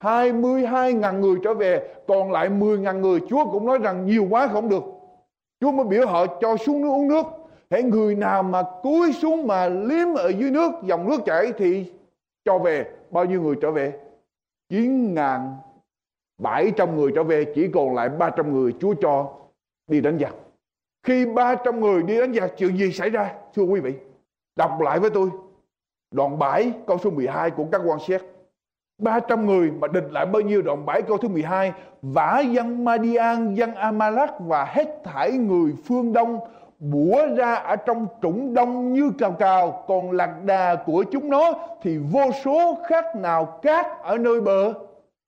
[0.04, 3.19] 22.000 người trở về, còn lại 10.000 người.
[3.30, 4.84] Chúa cũng nói rằng nhiều quá không được.
[5.65, 7.25] Chúa mới biểu họ cho xuống nước uống nước.
[7.69, 11.91] Hãy người nào mà cúi xuống mà liếm ở dưới nước, dòng nước chảy thì
[12.45, 12.86] cho về.
[13.12, 13.93] Bao nhiêu người trở về?
[14.69, 19.34] 9.700 người trở về, chỉ còn lại 300 người Chúa cho
[19.88, 20.36] đi đánh giặc.
[21.04, 23.34] Khi 300 người đi đánh giặc, chuyện gì xảy ra?
[23.56, 23.93] Thưa quý vị,
[24.56, 25.30] đọc lại với tôi.
[26.12, 28.21] Đoạn 7 câu số 12 của các quan xét.
[28.97, 33.53] 300 người mà địch lại bao nhiêu đoạn 7 câu thứ 12 Vả dân Madian,
[33.53, 36.39] dân Amalak và hết thảy người phương Đông
[36.79, 41.53] bủa ra ở trong trũng đông như cào cào còn lạc đà của chúng nó
[41.81, 44.73] thì vô số khác nào cát ở nơi bờ.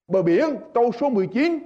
[0.07, 1.59] Bờ biển câu số 19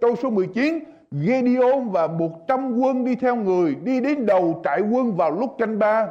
[0.00, 0.78] câu số 19
[1.10, 5.78] Gedeon và 100 quân đi theo người đi đến đầu trại quân vào lúc canh
[5.78, 6.06] ba.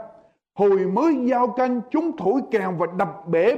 [0.55, 3.55] Hồi mới giao canh chúng thổi kèn và đập bể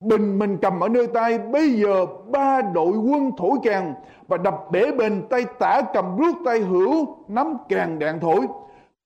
[0.00, 3.94] Bình mình cầm ở nơi tay, Bây giờ ba đội quân thổi kèn
[4.28, 8.46] Và đập bể bình tay tả cầm rút tay hữu, Nắm kèn đạn thổi.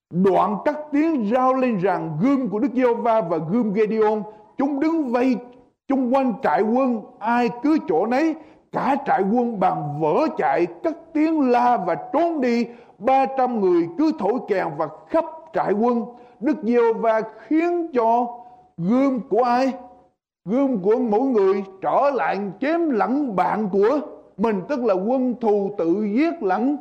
[0.09, 4.21] Đoạn các tiếng rao lên rằng Gươm của Đức giê va và gươm Gedeon
[4.57, 5.35] Chúng đứng vây
[5.87, 8.35] chung quanh trại quân, Ai cứ chỗ nấy,
[8.71, 12.65] Cả trại quân bằng vỡ chạy, Cất tiếng la và trốn đi.
[12.97, 16.05] Ba trăm người cứ thổi kèn và khắp trại quân.
[16.39, 18.27] Đức giê va khiến cho
[18.77, 19.73] gươm của ai?
[20.45, 23.99] Gươm của mỗi người trở lại chém lẫn bạn của
[24.37, 26.77] mình, tức là quân thù tự giết lẫn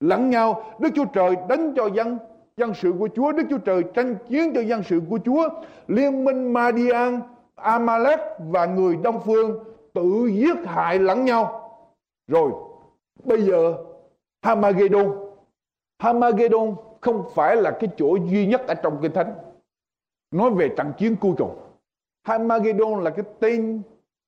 [0.00, 0.62] lẫn nhau.
[0.78, 2.18] Đức Chúa Trời đánh cho dân
[2.56, 3.32] dân sự của Chúa.
[3.32, 5.48] Đức Chúa Trời tranh chiến cho dân sự của Chúa.
[5.86, 7.20] Liên minh Madian,
[7.54, 11.70] Amalek và người Đông Phương tự giết hại lẫn nhau.
[12.28, 12.50] Rồi,
[13.24, 13.74] bây giờ
[14.42, 15.12] Hamagedon
[15.98, 19.34] Hamagedon không phải là cái chỗ duy nhất ở trong kinh thánh.
[20.30, 21.56] Nói về trận chiến cuối cùng.
[22.22, 23.82] Hamagedon là cái tên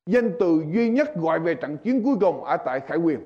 [0.06, 3.20] danh từ duy nhất gọi về trận chiến cuối cùng ở tại Khải Quyền.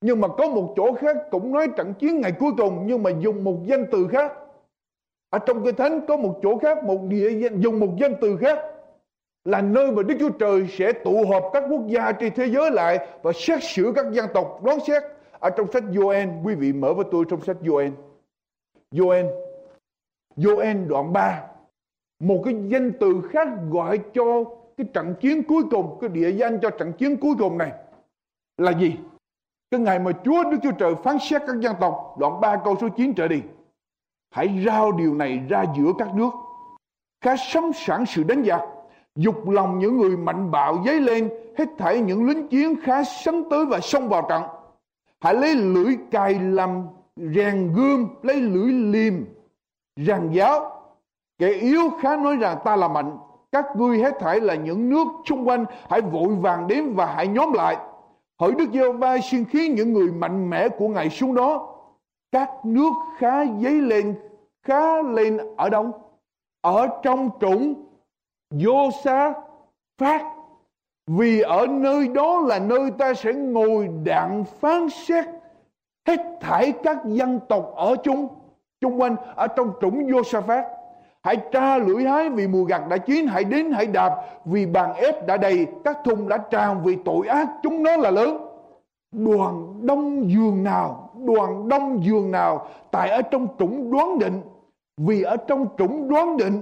[0.00, 3.10] Nhưng mà có một chỗ khác cũng nói trận chiến ngày cuối cùng nhưng mà
[3.10, 4.32] dùng một danh từ khác.
[5.30, 8.36] Ở trong Cái thánh có một chỗ khác, một địa danh dùng một danh từ
[8.36, 8.58] khác
[9.44, 12.70] là nơi mà Đức Chúa Trời sẽ tụ họp các quốc gia trên thế giới
[12.70, 15.02] lại và xét xử các dân tộc đoán xét
[15.40, 17.90] ở trong sách Joel quý vị mở với tôi trong sách Joel
[18.92, 19.30] Joel
[20.36, 21.42] Joel đoạn 3
[22.20, 24.44] một cái danh từ khác gọi cho
[24.76, 27.72] cái trận chiến cuối cùng, cái địa danh cho trận chiến cuối cùng này
[28.58, 28.96] là gì?
[29.70, 32.76] Cái ngày mà Chúa Đức Chúa Trời phán xét các dân tộc, đoạn 3 câu
[32.80, 33.42] số 9 trở đi,
[34.30, 36.30] hãy rao điều này ra giữa các nước,
[37.20, 38.60] khá sắm sẵn sự đánh giặc
[39.16, 43.44] dục lòng những người mạnh bạo dấy lên, hết thảy những lính chiến khá sấn
[43.50, 44.42] tới và xông vào trận.
[45.20, 46.82] Hãy lấy lưỡi cài làm
[47.16, 49.24] rèn gươm, lấy lưỡi liềm
[49.96, 50.73] ràng giáo
[51.38, 53.18] Kẻ yếu khá nói rằng ta là mạnh.
[53.52, 55.64] Các ngươi hết thảy là những nước xung quanh.
[55.90, 57.76] Hãy vội vàng đến và hãy nhóm lại.
[58.40, 61.76] Hỡi Đức giê va xin khiến những người mạnh mẽ của Ngài xuống đó.
[62.32, 64.14] Các nước khá dấy lên,
[64.64, 65.92] Khá lên ở đâu?
[66.60, 67.74] Ở trong trũng
[68.50, 69.34] vô xa
[69.98, 70.34] phát
[71.06, 75.24] vì ở nơi đó là nơi ta sẽ ngồi đặng phán xét
[76.06, 78.28] hết thảy các dân tộc ở chung
[78.80, 80.64] chung quanh, ở trong trũng vô sa phát
[81.24, 84.12] hãy tra lưỡi hái vì mùa gặt đã chín, hãy đến, hãy đạp,
[84.44, 88.10] vì bàn ép đã đầy, các thùng đã tràn vì tội ác, chúng nó là
[88.10, 88.46] lớn.
[89.12, 94.40] Đoàn đông giường nào, đoàn đông giường nào, tại ở trong trũng đoán định.
[94.96, 96.60] Vì ở trong trũng đoán định,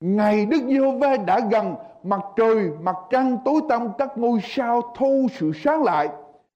[0.00, 5.26] ngày Đức Giê-hô-va đã gần, mặt trời, mặt trăng tối tăm, các ngôi sao thu
[5.32, 6.08] sự sáng lại.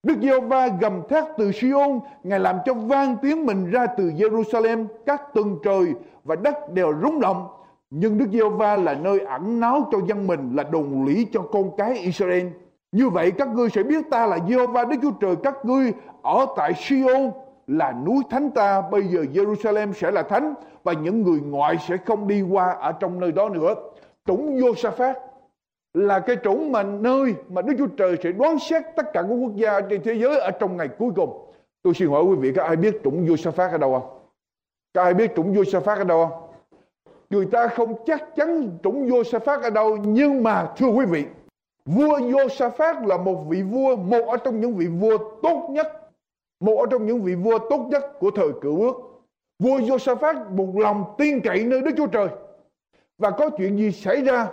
[0.06, 4.86] Đức Giê-hô-va gầm thét từ Siôn, Ngài làm cho vang tiếng mình ra từ Jerusalem,
[5.06, 5.86] các tầng trời
[6.24, 7.48] và đất đều rung động.
[7.90, 11.76] Nhưng Đức Giê-hô-va là nơi ẩn náu cho dân mình, là đồn lý cho con
[11.76, 12.46] cái Israel.
[12.92, 16.46] Như vậy các ngươi sẽ biết ta là Giê-hô-va Đức Chúa Trời các ngươi ở
[16.56, 17.30] tại Siôn
[17.66, 18.82] là núi thánh ta.
[18.90, 22.92] Bây giờ Jerusalem sẽ là thánh và những người ngoại sẽ không đi qua ở
[22.92, 23.74] trong nơi đó nữa.
[24.26, 25.14] Trũng Josaphat
[25.94, 29.28] là cái chủng mà nơi mà Đức Chúa Trời sẽ đoán xét tất cả các
[29.28, 31.52] quốc gia trên thế giới ở trong ngày cuối cùng.
[31.82, 34.18] Tôi xin hỏi quý vị có ai biết chủng Josaphat ở đâu không?
[34.94, 36.48] Có ai biết chủng Josaphat ở đâu không?
[37.30, 41.24] Người ta không chắc chắn chủng Josaphat ở đâu nhưng mà thưa quý vị,
[41.86, 46.10] vua vua safa là một vị vua, một ở trong những vị vua tốt nhất,
[46.60, 48.94] một ở trong những vị vua tốt nhất của thời cựu ước.
[49.58, 52.28] Vua Josaphat một lòng tin cậy nơi Đức Chúa Trời.
[53.18, 54.48] Và có chuyện gì xảy ra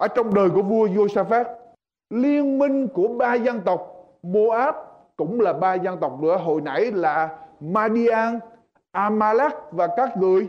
[0.00, 1.44] ở trong đời của vua Josaphat
[2.10, 3.80] liên minh của ba dân tộc
[4.22, 4.74] Moab
[5.16, 8.38] cũng là ba dân tộc nữa hồi nãy là Madian,
[8.92, 10.48] Amalek và các người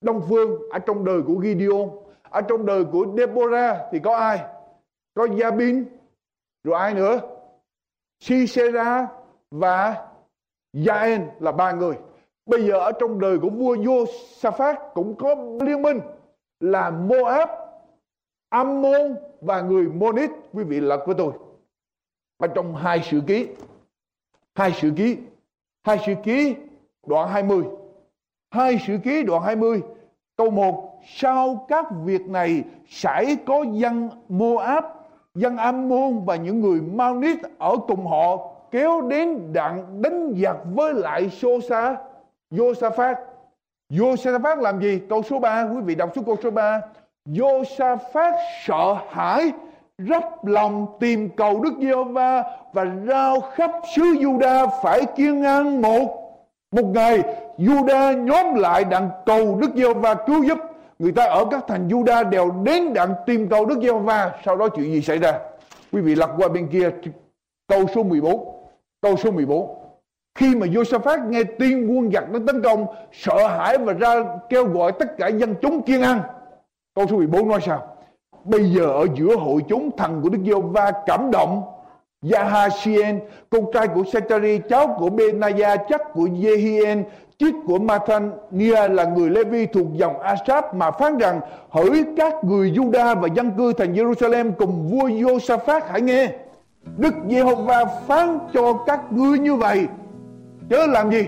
[0.00, 1.88] Đông Phương ở trong đời của Gideon.
[2.30, 4.40] Ở trong đời của Deborah thì có ai?
[5.14, 5.84] Có Jabin
[6.64, 7.20] rồi ai nữa?
[8.20, 9.08] Sisera
[9.50, 10.08] và
[10.76, 11.94] Jaen là ba người.
[12.46, 16.00] Bây giờ ở trong đời của vua Josaphat cũng có liên minh
[16.60, 17.59] là Moab
[18.50, 21.32] Ammon và người Monit, quý vị lật với tôi.
[22.38, 23.48] Và trong hai sự ký,
[24.54, 25.16] hai sự ký,
[25.82, 26.54] hai sự ký
[27.06, 27.64] đoạn 20
[28.50, 29.82] hai sự ký đoạn 20
[30.36, 34.84] câu 1 sau các việc này sẽ có dân Moab,
[35.34, 40.94] dân Ammon và những người Maonit ở cùng họ kéo đến đặng đánh giặc với
[40.94, 41.96] lại Sosa
[42.50, 43.14] Josaphat.
[43.90, 45.00] Josaphat làm gì?
[45.08, 46.80] Câu số 3 quý vị đọc xuống câu số 3
[47.28, 48.32] Josaphat
[48.64, 49.52] sợ hãi,
[49.98, 56.16] rắp lòng tìm cầu Đức Giê-hô-va và rao khắp xứ Juda phải kiên ăn một
[56.72, 57.22] một ngày
[57.58, 60.58] Juda nhóm lại đặng cầu Đức Giê-hô-va cứu giúp.
[60.98, 64.32] Người ta ở các thành Juda đều đến đặng tìm cầu Đức Giê-hô-va.
[64.44, 65.38] Sau đó chuyện gì xảy ra?
[65.92, 66.90] Quý vị lật qua bên kia,
[67.68, 68.56] câu số 14
[69.02, 69.76] câu số 14
[70.34, 74.64] khi mà Josaphat nghe tin quân giặc nó tấn công, sợ hãi và ra kêu
[74.64, 76.20] gọi tất cả dân chúng kiên ăn
[76.94, 77.82] Câu số 14 nói sao?
[78.44, 81.62] Bây giờ ở giữa hội chúng thần của Đức Giê-hô-va cảm động
[82.32, 87.02] yahashien con trai của Setari, cháu của Benaya, chắc của Jehien,
[87.38, 92.70] chiếc của Mathania là người Levi thuộc dòng Asap mà phán rằng hỡi các người
[92.70, 96.28] Juda và dân cư thành Jerusalem cùng vua Josaphat hãy nghe.
[96.96, 99.86] Đức Giê-hô-va phán cho các ngươi như vậy.
[100.70, 101.26] Chớ làm gì?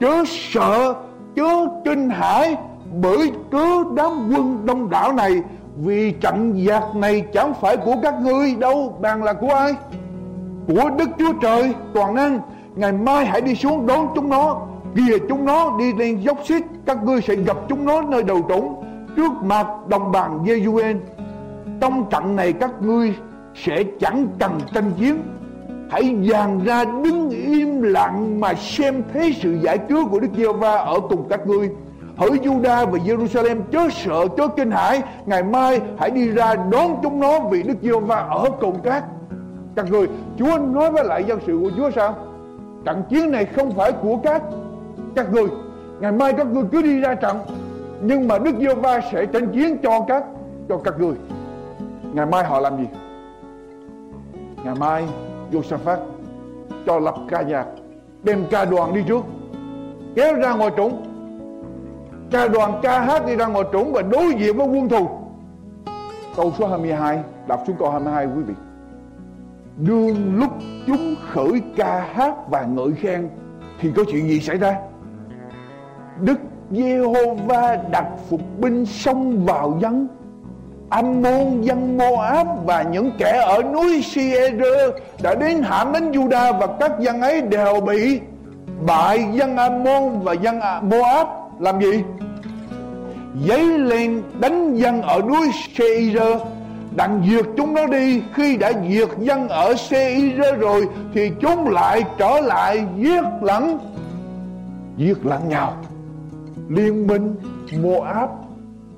[0.00, 0.94] Chớ sợ,
[1.36, 2.56] chớ kinh hãi
[3.02, 5.42] bởi cớ đám quân đông đảo này,
[5.76, 9.72] vì trận giặc này chẳng phải của các ngươi đâu bàn là của ai?
[10.66, 12.40] Của đức chúa trời, toàn năng,
[12.76, 14.60] ngày mai hãy đi xuống đón chúng nó,
[14.94, 18.46] kìa chúng nó đi lên dốc xít các ngươi sẽ gặp chúng nó nơi đầu
[18.48, 18.84] trũng
[19.16, 20.96] trước mặt đồng bằng Yewen.
[21.80, 23.14] trong trận này các ngươi
[23.54, 25.22] sẽ chẳng cần tranh chiến
[25.90, 30.76] hãy dàn ra đứng im lặng mà xem thấy sự giải cứu của Đức Giê-va
[30.76, 31.70] ở cùng các ngươi
[32.20, 35.02] hỡi Juda và Jerusalem, chớ sợ, chớ kinh hãi.
[35.26, 39.04] Ngày mai hãy đi ra đón chúng nó vì Đức Giê-hô-va ở cùng các.
[39.76, 42.14] Các người, Chúa nói với lại dân sự của Chúa sao?
[42.84, 44.42] Trận chiến này không phải của các.
[45.14, 45.46] Các người,
[46.00, 47.36] ngày mai các người cứ đi ra trận.
[48.02, 50.24] Nhưng mà Đức Giê-hô-va sẽ tranh chiến cho các
[50.68, 51.14] cho các người.
[52.12, 52.86] Ngày mai họ làm gì?
[54.64, 55.04] Ngày mai
[55.52, 55.96] Josaphat
[56.86, 57.66] cho lập ca nhạc
[58.22, 59.24] đem ca đoàn đi trước,
[60.16, 61.02] kéo ra ngoài trũng
[62.30, 65.08] Cả đoàn ca hát đi ra ngoài trũng và đối diện với quân thù.
[66.36, 68.54] Câu số 22 Đọc xuống câu 22 quý vị.
[69.76, 70.50] Đương lúc
[70.86, 73.28] chúng khởi ca hát và ngợi khen,
[73.80, 74.76] Thì có chuyện gì xảy ra?
[76.20, 76.38] Đức
[76.70, 80.08] Giê-hô-va đặt phục binh xông vào dân
[80.90, 84.52] Ammon dân Moab và những kẻ ở núi Sier
[85.22, 88.20] đã đến hãm đến Juda và các dân ấy đều bị
[88.86, 89.26] bại.
[89.32, 92.02] Dân Ammon và dân Moab làm gì?
[93.48, 96.22] Dấy lên đánh dân ở núi Seir
[96.96, 98.22] đặng diệt chúng nó đi.
[98.34, 103.78] Khi đã diệt dân ở Seir rồi, thì chúng lại trở lại giết lẫn.
[104.96, 105.76] Giết lẫn nhau.
[106.68, 107.34] Liên minh
[107.82, 108.30] Moab,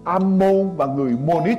[0.05, 1.59] Ammon và người Monit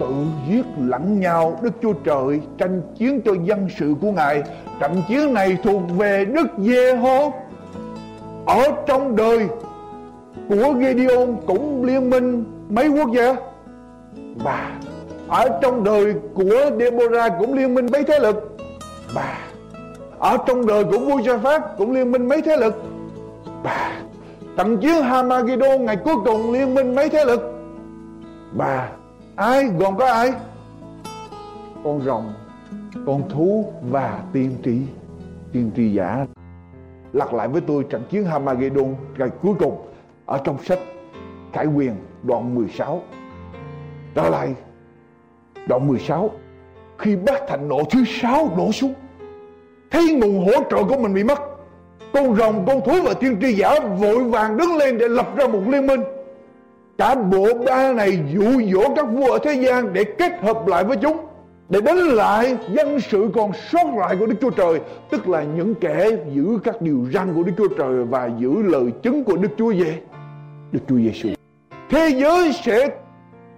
[0.00, 0.14] tự
[0.48, 1.58] giết lẫn nhau.
[1.62, 4.42] Đức Chúa Trời tranh chiến cho dân sự của Ngài.
[4.80, 7.32] Trận chiến này thuộc về Đức Giê-hô.
[8.46, 9.48] Ở trong đời
[10.48, 13.36] của Gideon cũng liên minh mấy quốc gia.
[14.36, 14.80] Và
[15.28, 18.56] ở trong đời của Deborah cũng liên minh mấy thế lực.
[19.14, 19.38] Và
[20.18, 22.82] ở trong đời của vua Gia-phát cũng liên minh mấy thế lực.
[23.62, 24.02] Và
[24.56, 27.40] trận chiến Hamagidon ngày cuối cùng liên minh mấy thế lực.
[28.54, 28.92] Và
[29.36, 30.32] ai còn có ai?
[31.84, 32.32] Con rồng,
[33.06, 34.78] con thú và tiên tri.
[35.52, 36.26] Tiên tri giả.
[37.12, 39.86] Lặp lại với tôi trận chiến Hamagidon ngày cuối cùng
[40.26, 40.78] ở trong sách
[41.52, 43.02] Khải Quyền đoạn 16
[44.14, 44.54] trở lại,
[45.68, 46.30] đoạn 16
[46.98, 48.94] khi bát thành nộ thứ sáu đổ xuống,
[49.90, 51.38] thấy nguồn hỗ trợ của mình bị mất,
[52.12, 55.46] con rồng, con thú và tiên tri giả vội vàng đứng lên để lập ra
[55.46, 56.00] một liên minh.
[56.98, 60.84] Cả bộ ba này dụ dỗ các vua ở thế gian để kết hợp lại
[60.84, 61.16] với chúng,
[61.68, 65.74] để đánh lại dân sự còn sót lại của Đức Chúa Trời, tức là những
[65.74, 69.50] kẻ giữ các điều răn của Đức Chúa Trời và giữ lời chứng của Đức
[69.58, 70.00] Chúa về.
[70.72, 71.28] Đức Chúa Giêsu
[71.90, 72.88] thế giới sẽ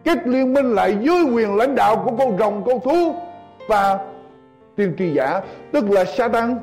[0.04, 3.14] kết liên minh lại dưới quyền lãnh đạo của con rồng, con thú
[3.68, 3.98] và
[4.76, 5.40] tiên tri giả,
[5.72, 6.56] tức là Satan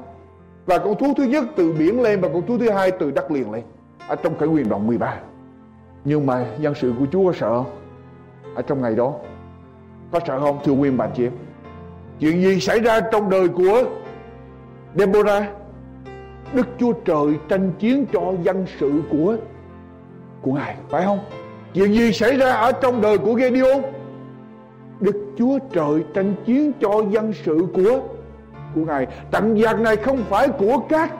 [0.66, 3.32] và con thú thứ nhất từ biển lên và con thú thứ hai từ đất
[3.32, 3.64] liền lên.
[4.08, 5.20] Ở trong khởi quyền đoạn 13
[6.06, 7.72] nhưng mà dân sự của Chúa có sợ không?
[8.56, 9.14] Ở trong ngày đó.
[10.12, 11.32] Có sợ không, thưa quý bà chị em?
[12.20, 13.84] Chuyện gì xảy ra trong đời của
[14.96, 15.44] Deborah?
[16.54, 19.36] Đức Chúa Trời tranh chiến cho dân sự của
[20.46, 21.20] của Ngài, phải không?
[21.74, 23.82] Chuyện gì xảy ra ở trong đời của Gideon?
[25.00, 28.00] Đức Chúa Trời tranh chiến cho dân sự của
[28.76, 29.08] của Ngài.
[29.32, 31.14] Trận giặc này không phải của các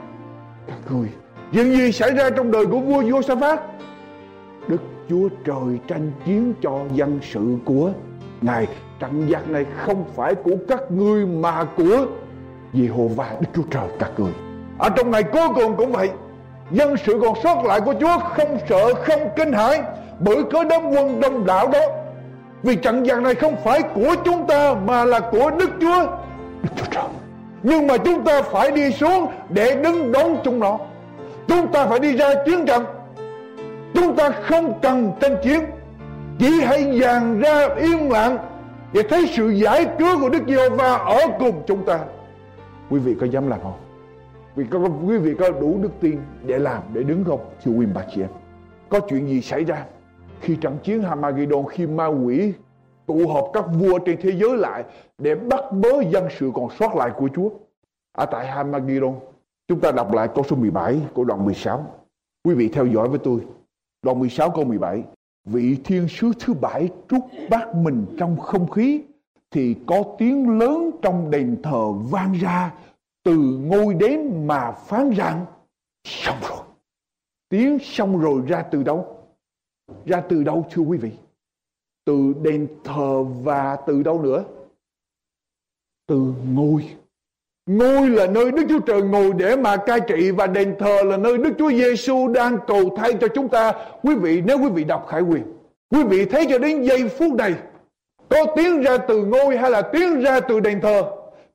[0.68, 1.08] các người.
[1.54, 3.58] Chuyện gì xảy ra trong đời của vua Josaphat?
[4.68, 7.92] Đức Chúa Trời tranh chiến cho dân sự của
[8.42, 8.68] Ngài.
[9.00, 12.06] Trận giặc này không phải của các ngươi mà của
[12.74, 14.32] Jehovah Đức Chúa Trời các người.
[14.78, 16.10] Ở trong ngày cuối cùng cũng vậy
[16.72, 19.82] dân sự còn sót lại của Chúa không sợ, không kinh hãi,
[20.20, 21.80] bởi có đám quân đông đảo đó.
[22.64, 26.08] Vì trận giặc này không phải của chúng ta, mà là của Đức Chúa.
[26.64, 27.04] Đức Chúa Trời.
[27.64, 30.78] Nhưng mà chúng ta phải đi xuống để đứng đón chúng nó.
[31.48, 32.86] Chúng ta phải đi ra chiến trận.
[33.94, 35.60] Chúng ta không cần tranh chiến.
[36.40, 38.38] Chỉ hãy dàn ra yên lặng
[38.94, 42.00] để thấy sự giải cứu của Đức Giê-hô-va ở cùng chúng ta.
[42.90, 43.74] Quý vị có dám làm không?
[44.56, 47.40] Vì có, quý vị có đủ đức tin để làm để đứng không?
[47.64, 48.30] Thưa quý bà chị em.
[48.90, 49.86] Có chuyện gì xảy ra?
[50.40, 52.54] Khi trận chiến Hamagidon khi ma quỷ
[53.06, 54.84] tụ họp các vua trên thế giới lại
[55.18, 57.50] để bắt bớ dân sự còn sót lại của Chúa.
[58.18, 59.16] Ở tại Hamagidon
[59.68, 61.86] chúng ta đọc lại câu số 17 của đoạn 16
[62.44, 63.40] quý vị theo dõi với tôi.
[64.04, 65.04] Đoạn 16 câu 17
[65.46, 69.02] vị thiên sứ thứ bảy trút bát mình trong không khí
[69.52, 72.74] thì có tiếng lớn trong đền thờ vang ra
[73.26, 75.46] từ ngôi đến mà phán rằng,
[76.08, 76.60] xong rồi,
[77.50, 79.18] tiếng xong rồi ra từ đâu?
[80.06, 81.12] Ra từ đâu, thưa quý vị?
[82.06, 84.44] Từ đền thờ và từ đâu nữa?
[86.08, 86.90] Từ ngôi.
[87.66, 91.18] Ngôi là nơi Đức Chúa Trời ngồi để mà cai trị và đền thờ là
[91.18, 93.74] nơi Đức Chúa Giêsu đang cầu thay cho chúng ta.
[94.04, 95.44] Quý vị, nếu quý vị đọc Khải Quyền,
[95.90, 97.56] quý vị thấy cho đến giây phút này,
[98.30, 101.12] có tiếng ra từ ngôi hay là tiếng ra từ đền thờ?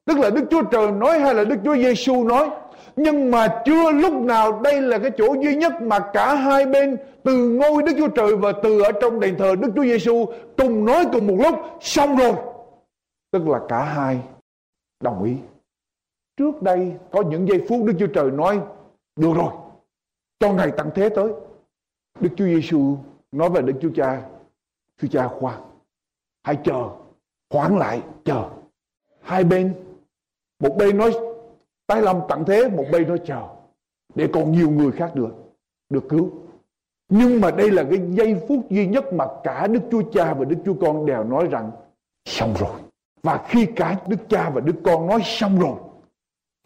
[0.06, 2.50] Tức là Đức Chúa Trời nói hay là Đức Chúa Giêsu nói.
[2.96, 6.96] Nhưng mà chưa lúc nào đây là cái chỗ duy nhất mà cả hai bên
[7.24, 10.84] từ ngôi Đức Chúa Trời và từ ở trong đền thờ Đức Chúa Giêsu cùng
[10.84, 12.34] nói cùng một lúc, xong rồi.
[13.30, 14.18] Tức là cả hai
[15.00, 15.36] đồng ý.
[16.36, 18.60] Trước đây có những giây phút Đức Chúa Trời nói,
[19.16, 19.52] được rồi,
[20.40, 21.32] cho ngày tăng thế tới.
[22.20, 22.96] Đức Chúa Giêsu
[23.32, 24.22] nói về Đức Chúa Cha
[25.00, 25.60] Chúa Cha khoan,
[26.42, 26.88] hãy chờ
[27.50, 28.44] hoãn lại, chờ.
[29.22, 29.74] Hai bên
[30.60, 31.12] một bên nói
[31.86, 33.48] tái lâm tặng thế một bên nói chờ
[34.14, 35.34] để còn nhiều người khác được
[35.90, 36.30] được cứu
[37.10, 40.44] nhưng mà đây là cái giây phút duy nhất mà cả Đức Chúa Cha và
[40.44, 41.70] Đức Chúa Con đều nói rằng
[42.24, 42.80] xong rồi.
[43.22, 45.76] Và khi cả Đức Cha và Đức Con nói xong rồi,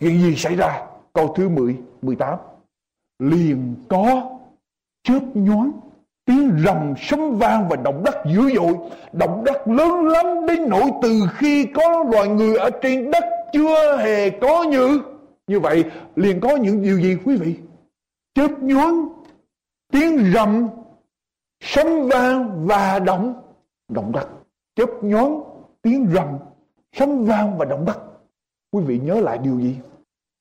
[0.01, 0.87] chuyện gì xảy ra?
[1.13, 2.39] Câu thứ 10, 18.
[3.19, 4.31] Liền có
[5.03, 5.73] chớp nhoáng
[6.25, 8.75] tiếng rầm sấm vang và động đất dữ dội
[9.13, 13.25] động đất lớn lắm đến nỗi từ khi có loài người ở trên đất
[13.55, 15.01] chưa hề có như
[15.47, 15.85] như vậy,
[16.17, 17.57] liền có những điều gì quý vị?
[18.35, 19.09] Chớp nhoáng,
[19.93, 20.69] tiếng rầm,
[21.61, 23.43] sấm vang và động
[23.89, 24.29] động đất.
[24.77, 25.33] Chớp nhón
[25.83, 26.29] tiếng rầm,
[26.93, 27.99] sấm vang và động đất.
[28.73, 29.77] Quý vị nhớ lại điều gì?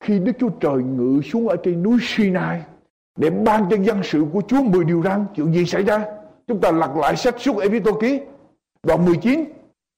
[0.04, 2.62] Khi Đức Chúa Trời ngự xuống ở trên núi Sinai,
[3.16, 6.06] để ban cho dân sự của Chúa 10 điều răn, chuyện gì xảy ra?
[6.48, 7.68] Chúng ta lật lại sách suốt Ê
[8.02, 8.20] Ký
[8.84, 9.44] đoạn 19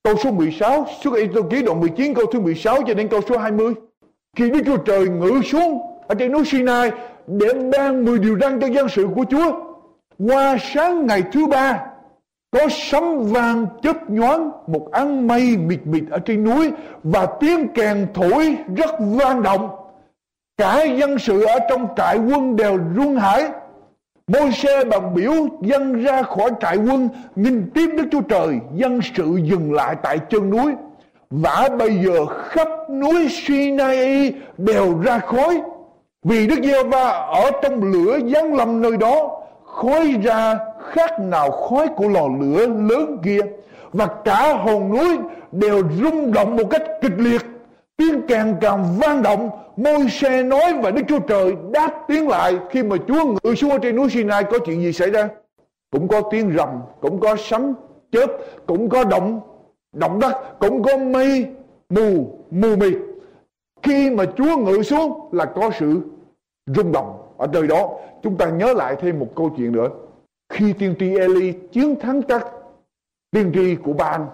[0.06, 3.38] câu số 16 suốt Ê Ký đoạn 19 câu thứ 16 cho đến câu số
[3.38, 3.74] 20
[4.36, 6.91] khi Đức Chúa Trời ngự xuống ở trên núi Sinai
[7.28, 9.51] để ban 10 điều răn cho dân sự của Chúa,
[10.20, 11.86] qua sáng ngày thứ ba,
[12.51, 16.72] có sấm vang chớp nhoáng, một áng mây mịt mịt ở trên núi
[17.03, 19.70] và tiếng kèn thổi rất vang động.
[20.58, 23.49] Cả dân sự ở trong trại quân đều run hãi
[24.28, 28.99] môi xe bằng biểu dân ra khỏi trại quân, nhìn tiếp Đức Chúa Trời, dân
[29.15, 30.73] sự dừng lại tại chân núi.
[31.30, 35.61] Và bây giờ khắp núi Sinai đều ra khói.
[36.23, 40.57] Vì Đức giê va ở trong lửa giáng lâm nơi đó, khói ra
[40.91, 43.39] khác nào khói của lò lửa lớn kia.
[43.93, 45.17] Và cả hòn núi
[45.51, 47.41] đều rung động một cách kịch liệt.
[47.97, 52.57] Tiếng càng càng vang động môi xe nói và đức chúa trời đáp tiếng lại
[52.69, 55.30] khi mà chúa ngự xuống trên núi sinai có chuyện gì xảy ra?
[55.91, 56.69] Cũng có tiếng rầm,
[57.01, 57.73] cũng có sấm
[58.11, 58.28] chớp,
[58.65, 59.41] cũng có động
[59.93, 61.47] động đất, cũng có mây,
[61.89, 62.97] mù mù mịt.
[63.84, 66.01] Khi mà chúa ngự xuống là có sự
[66.65, 67.21] rung động.
[67.38, 67.89] Ở nơi đó,
[68.23, 69.89] chúng ta nhớ lại thêm một câu chuyện nữa.
[70.53, 72.47] Khi tiên tri Eli chiến thắng các
[73.32, 74.28] tiên tri của Ban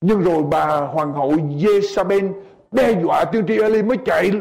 [0.00, 2.32] nhưng rồi bà hoàng hậu Jezabel
[2.72, 4.32] đe dọa tiên tri Eli mới chạy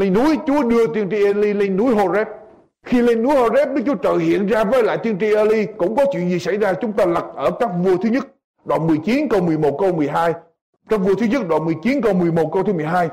[0.00, 2.28] lên núi, Chúa đưa tiên tri Eli lên núi Horeb.
[2.82, 5.66] Khi lên núi Horeb, Đức Chúa Trời hiện ra với lại tiên tri Eli.
[5.76, 8.26] Cũng có chuyện gì xảy ra, chúng ta lật ở các vua thứ nhất.
[8.64, 10.32] Đoạn 19 câu 11 câu 12
[10.88, 13.08] các vua thứ nhất, đoạn 19 câu 11 câu thứ 12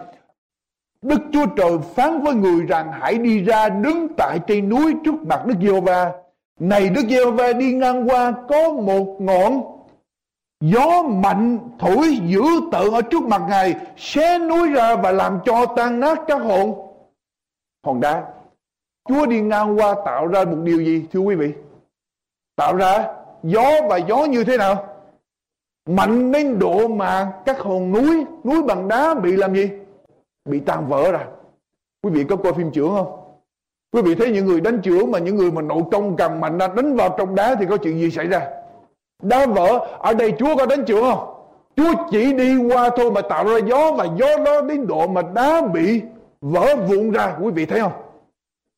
[1.02, 5.16] Đức Chúa Trời phán với người rằng, hãy đi ra đứng tại trên núi trước
[5.28, 6.12] mặt Đức Giê-hô-va.
[6.60, 9.77] Này Đức Giê-hô-va đi ngang qua có một ngọn
[10.60, 15.66] gió mạnh thổi dữ tợn ở trước mặt Ngài xé núi ra và làm cho
[15.66, 16.88] tan nát các hồn
[17.86, 18.24] hòn đá.
[19.10, 21.54] Chúa đi ngang qua tạo ra một điều gì thưa quý vị?
[22.56, 24.94] Tạo ra gió và gió như thế nào?
[25.90, 29.70] Mạnh đến độ mà các hòn núi, núi bằng đá bị làm gì?
[30.46, 31.26] Bị tan vỡ ra.
[32.04, 33.24] Quý vị có coi phim trưởng không?
[33.92, 36.58] Quý vị thấy những người đánh trưởng mà những người mà nội công càng mạnh
[36.58, 38.57] ra đánh vào trong đá thì có chuyện gì xảy ra?
[39.24, 41.34] Đá vỡ, ở đây Chúa có đánh chưa không?
[41.76, 45.22] Chúa chỉ đi qua thôi mà tạo ra gió và gió đó đến độ mà
[45.34, 46.02] đá bị
[46.42, 47.36] vỡ vụn ra.
[47.42, 47.92] Quý vị thấy không?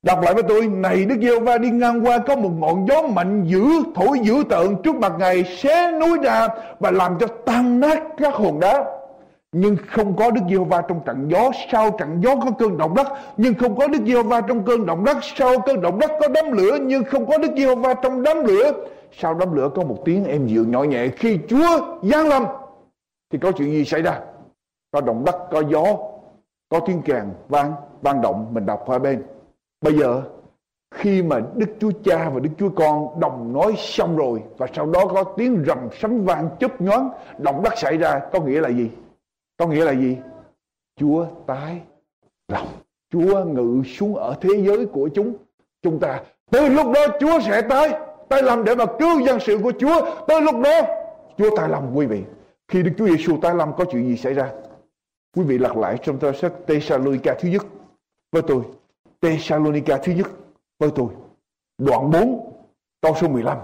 [0.03, 3.01] Đọc lại với tôi, này Đức giê va đi ngang qua có một ngọn gió
[3.01, 3.65] mạnh dữ,
[3.95, 6.47] thổi dữ tợn trước mặt Ngài, xé núi ra
[6.79, 8.85] và làm cho tan nát các hòn đá
[9.51, 13.07] nhưng không có Đức Giê-hô-va trong trận gió sau trận gió có cơn động đất
[13.37, 16.51] nhưng không có Đức Giê-hô-va trong cơn động đất sau cơn động đất có đám
[16.51, 18.71] lửa nhưng không có Đức Giê-hô-va trong đám lửa
[19.11, 22.45] sau đám lửa có một tiếng em dịu nhỏ nhẹ, khi Chúa giáng lâm,
[23.29, 24.21] thì có chuyện gì xảy ra
[24.91, 25.83] có động đất, có gió,
[26.69, 29.23] có tiếng kèn vang vang động, mình đọc qua bên
[29.81, 30.21] bây giờ,
[30.95, 34.85] khi mà Đức Chúa Cha và Đức Chúa Con đồng nói xong rồi, và sau
[34.85, 38.69] đó có tiếng rầm sấm vang chớp nhoáng, động đất xảy ra, có nghĩa là
[38.69, 38.89] gì
[39.59, 40.17] có nghĩa là gì?
[40.99, 41.81] Chúa tái
[42.47, 42.67] lòng.
[43.11, 45.33] Chúa ngự xuống ở thế giới của chúng
[45.81, 46.21] chúng ta.
[46.51, 47.93] Từ lúc đó Chúa sẽ tới
[48.29, 50.01] tay lòng để mà cứu dân sự của Chúa.
[50.27, 50.81] Tới lúc đó,
[51.37, 52.21] Chúa tay lòng quý vị.
[52.67, 54.49] Khi Đức Chúa Giêsu tay lòng có chuyện gì xảy ra?
[55.35, 57.65] Quý vị lật lại trong tờ sách Thessalonica thứ nhất
[58.31, 58.61] với tôi.
[59.21, 60.27] Thessalonica thứ nhất
[60.79, 61.07] với tôi.
[61.77, 62.53] Đoạn 4
[63.01, 63.57] câu số 15.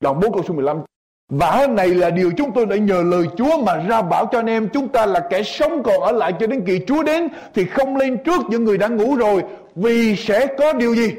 [0.00, 0.82] Đoạn 4 câu số 15
[1.30, 4.46] Vả này là điều chúng tôi đã nhờ lời Chúa mà ra bảo cho anh
[4.46, 7.64] em, chúng ta là kẻ sống còn ở lại cho đến kỳ Chúa đến, thì
[7.64, 9.42] không lên trước những người đã ngủ rồi,
[9.74, 11.14] vì sẽ có điều gì?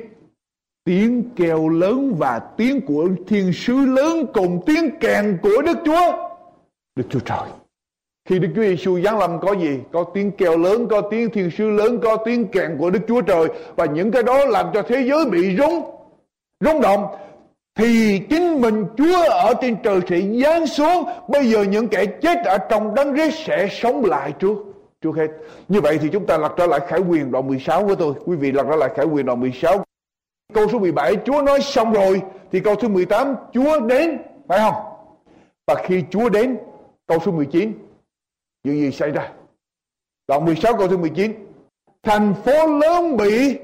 [0.84, 6.30] Tiếng kèo lớn và tiếng của thiên sứ lớn cùng tiếng kèn của Đức Chúa.
[6.96, 7.50] Đức Chúa Trời.
[8.30, 9.80] Khi Đức Chúa Giêsu giáng lâm có gì?
[9.92, 13.22] Có tiếng kèo lớn, có tiếng thiên sứ lớn, có tiếng kèn của Đức Chúa
[13.22, 15.84] Trời và những cái đó làm cho thế giới bị rung
[16.60, 17.06] rung động
[17.76, 22.46] thì chính mình Chúa ở trên trời sẽ giáng xuống bây giờ những kẻ chết
[22.46, 24.58] ở trong đấng rết sẽ sống lại trước
[25.02, 25.28] trước hết
[25.68, 28.36] như vậy thì chúng ta lật trở lại khải quyền đoạn 16 của tôi quý
[28.36, 29.86] vị lật trở lại khải quyền đoạn 16
[30.54, 32.22] câu số 17 Chúa nói xong rồi,
[32.52, 34.84] thì câu số 18 Chúa đến, phải không?
[35.68, 36.58] Và khi Chúa đến,
[37.08, 37.74] câu số 19
[38.64, 39.32] chuyện gì xảy ra?
[40.28, 41.32] Đoạn 16 câu số 19
[42.04, 43.60] thành phố lớn bị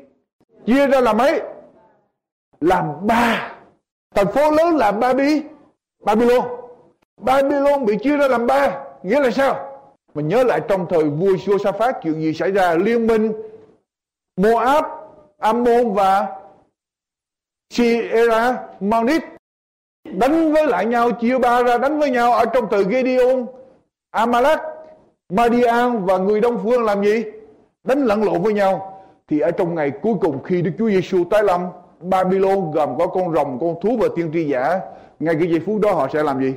[0.66, 1.42] chia ra làm mấy
[2.62, 3.54] làm ba.
[4.16, 5.42] Thành phố lớn là bi
[6.00, 6.46] Babylon.
[7.18, 9.80] Babylon bị chia ra làm ba, nghĩa là sao?
[10.14, 12.74] Mình nhớ lại trong thời vua Josaphat, chuyện gì xảy ra?
[12.74, 13.32] Liên minh
[14.38, 14.86] Moab,
[15.38, 16.28] Ammon và
[17.70, 19.24] Sierra Maunit
[20.12, 23.46] đánh với lại nhau, chia ba ra, đánh với nhau ở trong từ Gideon,
[24.12, 24.60] Amalek,
[25.30, 27.24] Madian và người Đông Phương làm gì?
[27.84, 29.04] Đánh lẫn lộn với nhau.
[29.28, 31.66] Thì ở trong ngày cuối cùng khi Đức Chúa Giêsu tái lâm,
[32.02, 34.80] Babylon gồm có con rồng, con thú và tiên tri giả.
[35.20, 36.54] Ngay cái giây phút đó họ sẽ làm gì?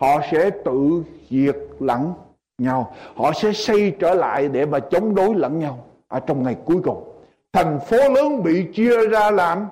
[0.00, 2.12] Họ sẽ tự diệt lẫn
[2.58, 2.94] nhau.
[3.16, 5.78] Họ sẽ xây trở lại để mà chống đối lẫn nhau
[6.08, 7.04] ở trong ngày cuối cùng.
[7.52, 9.66] Thành phố lớn bị chia ra làm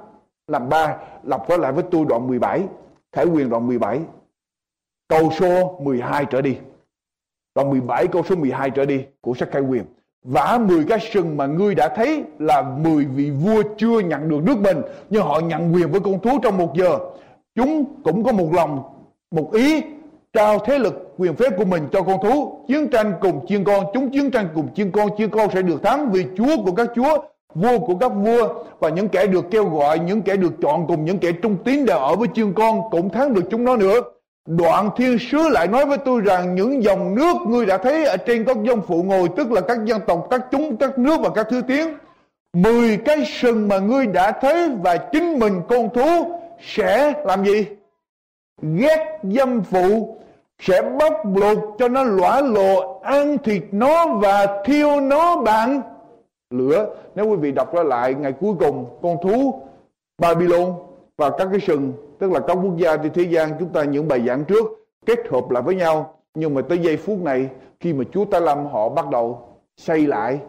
[0.53, 2.62] làm ba lập có lại với tôi đoạn 17
[3.12, 4.00] Khải quyền đoạn 17
[5.09, 6.57] câu số 12 trở đi.
[7.55, 9.84] Đoạn 17 câu số 12 trở đi của sách Khải quyền.
[10.24, 14.42] Vả 10 cái sừng mà ngươi đã thấy là 10 vị vua chưa nhận được
[14.42, 16.98] nước mình Nhưng họ nhận quyền với con thú trong một giờ.
[17.55, 18.82] Chúng cũng có một lòng,
[19.30, 19.82] một ý
[20.32, 22.64] trao thế lực quyền phép của mình cho con thú.
[22.68, 25.82] Chiến tranh cùng chiên con chúng chiến tranh cùng chiên con chiên con sẽ được
[25.82, 27.18] thắng vì chúa của các chúa
[27.55, 28.48] vua của các vua
[28.78, 31.86] và những kẻ được kêu gọi, những kẻ được chọn cùng, những kẻ trung tín
[31.86, 34.00] đều ở với chương con cũng thắng được chúng nó nữa.
[34.46, 38.16] Đoạn thiên sứ lại nói với tôi rằng những dòng nước ngươi đã thấy ở
[38.16, 41.30] trên các dòng phụ ngồi, tức là các dân tộc, các chúng, các nước và
[41.34, 41.88] các thứ tiếng.
[42.53, 47.66] Mười cái sừng mà ngươi đã thấy và chính mình con thú sẽ làm gì?
[48.62, 50.16] Ghét dâm phụ,
[50.62, 55.82] sẽ bóc lột cho nó lõa lộ, ăn thịt nó và thiêu nó bằng
[56.55, 56.94] lửa.
[57.14, 59.62] Nếu quý vị đọc ra lại ngày cuối cùng, con thú,
[60.18, 60.74] Babylon
[61.16, 64.09] và các cái sừng, tức là các quốc gia trên thế gian, chúng ta những
[64.09, 66.14] bài giảng trước, kết hợp lại với nhau.
[66.34, 67.48] Nhưng mà tới giây phút này,
[67.80, 70.40] khi mà Chúa Ta Lâm họ bắt đầu xây lại,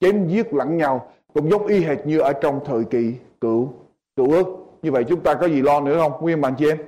[0.00, 3.68] chém giết lẫn nhau, cũng giống y hệt như ở trong thời kỳ cựu
[4.16, 4.46] cựu ước.
[4.82, 6.12] Như vậy chúng ta có gì lo nữa không?
[6.20, 6.78] Nguyên bạn chị em,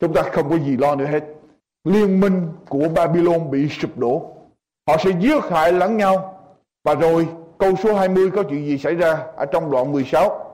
[0.00, 1.24] chúng ta không có gì lo nữa hết.
[1.84, 4.22] Liên minh của Babylon bị sụp đổ.
[4.88, 6.38] Họ sẽ giết hại lẫn nhau.
[6.84, 7.28] Và rồi
[7.62, 10.52] câu số 20 có chuyện gì xảy ra ở trong đoạn 16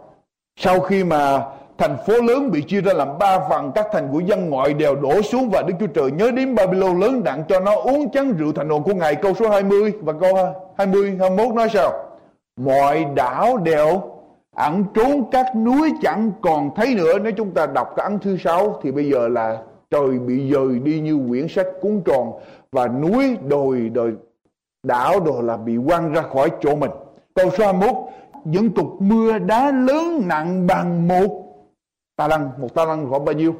[0.57, 1.45] sau khi mà
[1.79, 4.97] thành phố lớn bị chia ra làm ba phần, các thành của dân ngoại đều
[4.97, 8.33] đổ xuống và Đức Chúa Trời nhớ đến Babylon lớn đặng cho nó uống chén
[8.33, 9.15] rượu thành hồn của Ngài.
[9.15, 10.35] Câu số 20 và câu
[10.79, 11.93] 20 21 nói sao?
[12.57, 14.03] Mọi đảo đều
[14.57, 17.19] ẩn trốn, các núi chẳng còn thấy nữa.
[17.23, 19.59] Nếu chúng ta đọc cái ấn thứ sáu thì bây giờ là
[19.91, 22.33] trời bị dời đi như quyển sách cuốn tròn
[22.73, 24.13] và núi đồi đồi
[24.83, 26.91] đảo đồ là bị quăng ra khỏi chỗ mình.
[27.35, 27.97] Câu số 21
[28.45, 31.45] những cục mưa đá lớn nặng bằng một
[32.17, 32.51] ta lăng.
[32.59, 33.55] Một ta lăng khoảng bao nhiêu?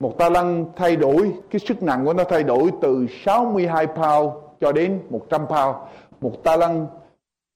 [0.00, 4.32] Một ta lăng thay đổi, cái sức nặng của nó thay đổi từ 62 pound
[4.60, 5.76] cho đến 100 pound.
[6.20, 6.86] Một ta lăng,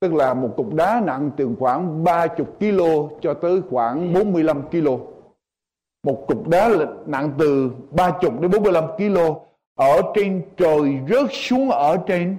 [0.01, 2.83] tức là một cục đá nặng từ khoảng 30 kg
[3.20, 4.89] cho tới khoảng 45 kg
[6.03, 6.70] một cục đá
[7.07, 9.18] nặng từ 30 đến 45 kg
[9.74, 12.37] ở trên trời rớt xuống ở trên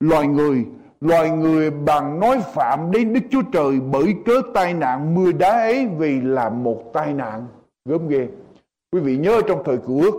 [0.00, 0.66] loài người
[1.00, 5.50] loài người bằng nói phạm đến Đức Chúa Trời bởi cớ tai nạn mưa đá
[5.50, 7.46] ấy vì là một tai nạn
[7.84, 8.28] gớm ghê.
[8.92, 10.14] Quý vị nhớ trong thời cựu ước,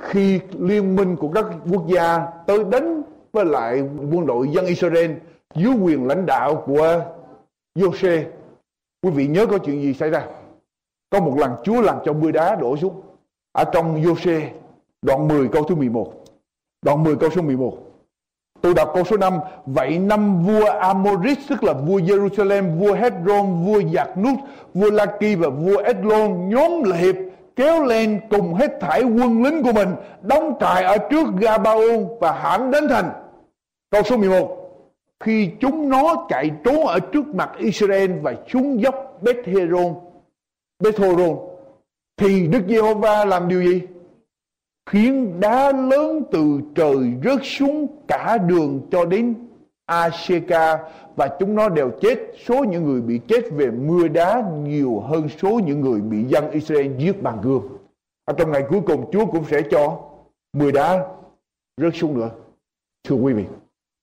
[0.00, 3.82] khi liên minh của các quốc gia tới đánh với lại
[4.12, 5.12] quân đội dân Israel
[5.54, 7.04] dưới quyền lãnh đạo của
[7.78, 8.24] Jose.
[9.02, 10.26] quý vị nhớ có chuyện gì xảy ra
[11.10, 13.00] có một lần Chúa làm cho mưa đá đổ xuống
[13.52, 14.48] ở trong Jose
[15.02, 16.12] đoạn 10 câu thứ 11
[16.82, 17.89] đoạn 10 câu số 11
[18.62, 23.64] Tôi đọc câu số 5 Vậy năm vua Amorit Tức là vua Jerusalem, Vua Hebron
[23.64, 24.38] Vua Giạc Nút
[24.74, 27.16] Vua Laki và vua Edlon Nhóm liệp
[27.56, 29.88] kéo lên cùng hết thải quân lính của mình,
[30.22, 33.10] Đóng trại ở trước Gabaon Và hãm đến thành
[33.90, 34.56] Câu số 11
[35.20, 39.94] Khi chúng nó chạy trốn ở trước mặt Israel Và xuống dốc Beth Heron,
[40.82, 41.36] Beth Horon,
[42.16, 43.82] Thì Đức Giê-hô-va làm điều gì?
[44.86, 49.34] Khiến đá lớn từ trời rớt xuống cả đường cho đến
[49.86, 50.78] Aseka
[51.16, 52.18] và chúng nó đều chết.
[52.46, 56.50] Số những người bị chết về mưa đá nhiều hơn số những người bị dân
[56.50, 57.62] Israel giết bằng gươm.
[58.24, 59.98] Ở trong ngày cuối cùng Chúa cũng sẽ cho
[60.52, 61.06] mưa đá
[61.76, 62.30] rớt xuống nữa.
[63.08, 63.44] Thưa quý vị,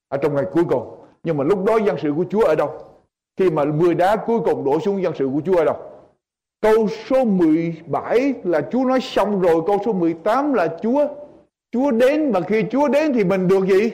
[0.09, 0.97] ở trong ngày cuối cùng.
[1.23, 2.69] Nhưng mà lúc đó dân sự của Chúa ở đâu?
[3.37, 5.75] Khi mà mưa đá cuối cùng đổ xuống dân sự của Chúa ở đâu?
[6.61, 11.07] Câu số 17 là Chúa nói xong rồi, Câu số 18 là Chúa
[11.71, 13.91] Chúa đến và khi Chúa đến thì mình được gì?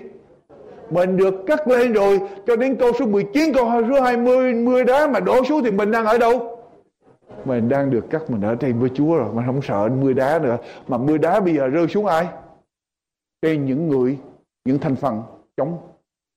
[0.89, 5.07] Mình được cắt lên rồi Cho đến câu số 19 câu số 20 Mưa đá
[5.07, 6.57] mà đổ xuống thì mình đang ở đâu?
[7.45, 10.39] Mình đang được cắt, mình ở trên với Chúa rồi Mình không sợ mưa đá
[10.39, 10.57] nữa
[10.87, 12.27] Mà mưa đá bây giờ rơi xuống ai?
[13.41, 14.17] Trên những người,
[14.65, 15.21] Những thành phần
[15.57, 15.77] chống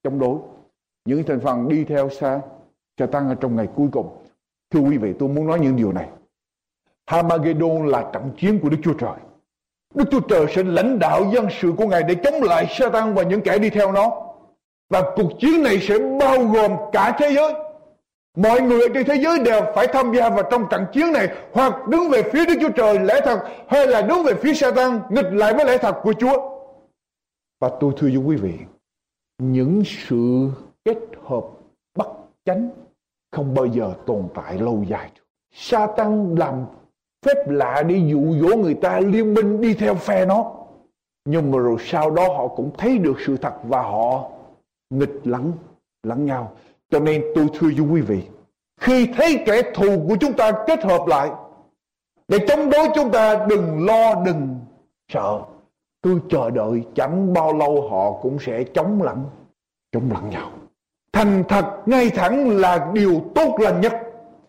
[0.04, 0.38] chống đối
[1.04, 2.40] Những thành phần đi theo xa
[2.96, 4.08] Cho tăng ở trong ngày cuối cùng
[4.70, 6.08] Thưa quý vị, tôi muốn nói những điều này
[7.06, 9.16] Hamagedon là trận chiến của Đức Chúa Trời
[9.94, 13.22] Đức Chúa Trời sẽ lãnh đạo dân sự của Ngài để chống lại Satan và
[13.22, 14.10] những kẻ đi theo nó.
[14.90, 17.54] Và cuộc chiến này sẽ bao gồm cả thế giới.
[18.36, 21.28] Mọi người ở trên thế giới đều phải tham gia vào trong trận chiến này
[21.52, 23.38] hoặc đứng về phía Đức Chúa Trời lẽ thật
[23.68, 26.50] hay là đứng về phía Satan nghịch lại với lẽ thật của Chúa.
[27.60, 28.54] Và tôi thưa với quý vị,
[29.38, 30.50] những sự
[30.84, 31.44] kết hợp
[31.94, 32.08] bất
[32.44, 32.70] chánh
[33.32, 35.10] không bao giờ tồn tại lâu dài.
[35.54, 36.64] Satan làm
[37.26, 40.52] phép lạ để dụ dỗ người ta liên minh đi theo phe nó.
[41.24, 44.30] Nhưng mà rồi sau đó họ cũng thấy được sự thật và họ
[44.90, 45.52] nghịch lẫn
[46.02, 46.52] lẫn nhau.
[46.90, 48.22] Cho nên tôi thưa với quý vị,
[48.80, 51.30] khi thấy kẻ thù của chúng ta kết hợp lại,
[52.28, 54.58] để chống đối chúng ta đừng lo đừng
[55.12, 55.40] sợ.
[56.02, 59.24] Tôi chờ đợi chẳng bao lâu họ cũng sẽ chống lẫn,
[59.92, 60.50] chống lẫn nhau.
[61.12, 63.92] Thành thật ngay thẳng là điều tốt lành nhất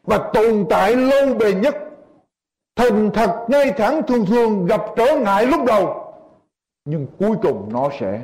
[0.04, 1.76] và tồn tại lâu bền nhất.
[2.78, 6.14] Thành thật ngay thẳng thường thường gặp trở ngại lúc đầu,
[6.86, 8.22] nhưng cuối cùng nó sẽ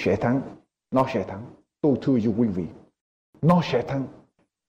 [0.00, 0.40] sẽ thắng,
[0.90, 1.42] nó sẽ thắng.
[1.80, 2.64] Tôi thưa với quý vị,
[3.42, 4.04] nó sẽ thắng.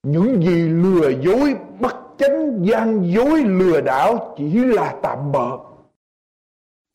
[0.04, 5.58] Những gì lừa dối, bất chánh, gian dối, lừa đảo chỉ là tạm bợ.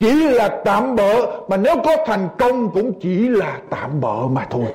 [0.01, 4.47] Chỉ là tạm bợ mà nếu có thành công cũng chỉ là tạm bợ mà
[4.51, 4.75] thôi.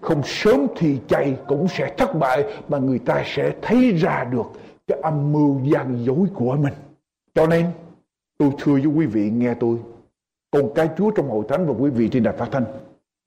[0.00, 4.46] Không sớm thì chạy cũng sẽ thất bại mà người ta sẽ thấy ra được
[4.90, 6.74] cái âm mưu gian dối của mình.
[7.34, 7.66] Cho nên,
[8.38, 9.76] tôi thưa với quý vị, nghe tôi.
[10.50, 12.64] Còn cái Chúa trong hội thánh và quý vị trên đài phát thanh.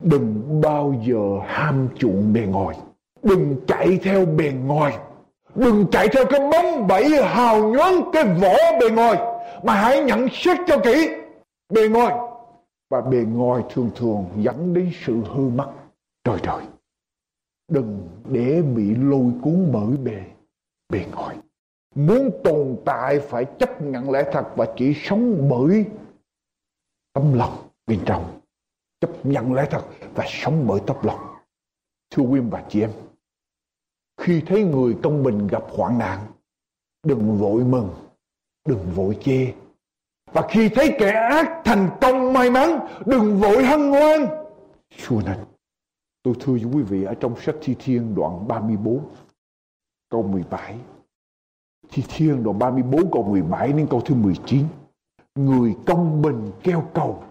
[0.03, 2.77] Đừng bao giờ ham chuộng bề ngoài,
[3.23, 4.97] Đừng chạy theo bề ngoài,
[5.55, 9.17] Đừng chạy theo cái bóng bẫy hào nhoáng, cái vỏ bề ngoài,
[9.63, 11.09] Mà hãy nhận xét cho kỹ
[11.73, 12.15] Bề ngoài
[12.89, 15.71] Và bề ngoài thường thường dẫn đến sự hư mất
[16.23, 16.61] Trời trời
[17.71, 20.21] Đừng để bị lôi cuốn bởi bề
[20.89, 21.37] bề ngoài
[21.95, 25.85] Muốn tồn tại phải chấp nhận lẽ thật Và chỉ sống bởi
[27.13, 28.39] tấm lòng bên trong.
[28.99, 29.83] Chấp nhận lẽ thật
[30.15, 31.19] và sống bởi tấm lòng.
[32.09, 32.91] Thưa quý bà chị em,
[34.17, 36.19] khi thấy người công bình gặp hoạn nạn,
[37.03, 37.89] đừng vội mừng,
[38.67, 39.53] đừng vội chê.
[40.31, 44.25] Và khi thấy kẻ ác thành công may mắn, đừng vội hân hoan.
[44.97, 45.37] Chúa nên
[46.23, 48.99] tôi thưa với quý vị ở trong sách thi thiên đoạn 34
[50.09, 50.75] câu 17
[51.93, 54.65] thi thiên đoạn 34 câu 17 đến câu thứ 19
[55.35, 57.23] người công bình kêu cầu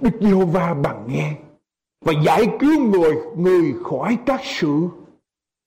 [0.00, 1.34] Đức Giê-hô-va bằng nghe
[2.04, 4.88] và giải cứu người người khỏi các sự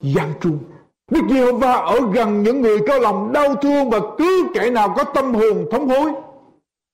[0.01, 0.59] gian trung
[1.11, 5.03] Đức Giê-hô-va ở gần những người có lòng đau thương và cứ kẻ nào có
[5.03, 6.11] tâm hồn thống hối.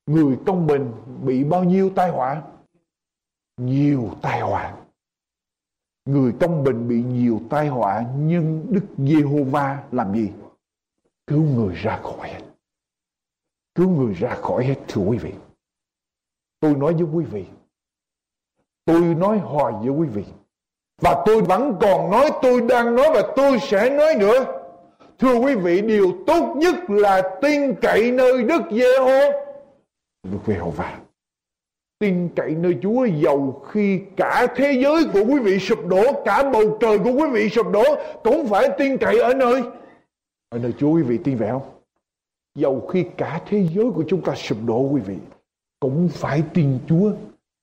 [0.08, 0.92] Người công bình
[1.24, 2.42] bị bao nhiêu tai họa?
[3.62, 4.74] Nhiều tai họa.
[6.06, 10.32] Người công bình bị nhiều tai họa nhưng Đức Giê-hô-va làm gì?
[11.30, 12.42] Cứu người ra khỏi hết.
[13.76, 15.32] Cứu người ra khỏi hết thưa quý vị.
[16.60, 17.46] Tôi nói với quý vị.
[18.86, 20.24] Tôi nói hoài với quý vị
[21.02, 24.46] và tôi vẫn còn nói tôi đang nói và tôi sẽ nói nữa.
[25.20, 29.32] Thưa quý vị, điều tốt nhất là tin cậy nơi Đức Giê-hô.
[30.24, 31.00] Đức Giê-hô-va.
[32.00, 36.50] Tin cậy nơi Chúa giàu khi cả thế giới của quý vị sụp đổ, cả
[36.54, 37.84] bầu trời của quý vị sụp đổ,
[38.24, 39.64] cũng phải tin cậy ở nơi.
[40.50, 41.70] Ở nơi Chúa quý vị tin vậy không?
[42.56, 45.18] Dầu khi cả thế giới của chúng ta sụp đổ quý vị,
[45.80, 47.12] cũng phải tin Chúa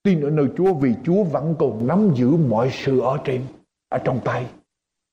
[0.03, 3.43] tin ở nơi Chúa vì Chúa vẫn còn nắm giữ mọi sự ở trên,
[3.89, 4.47] ở trong tay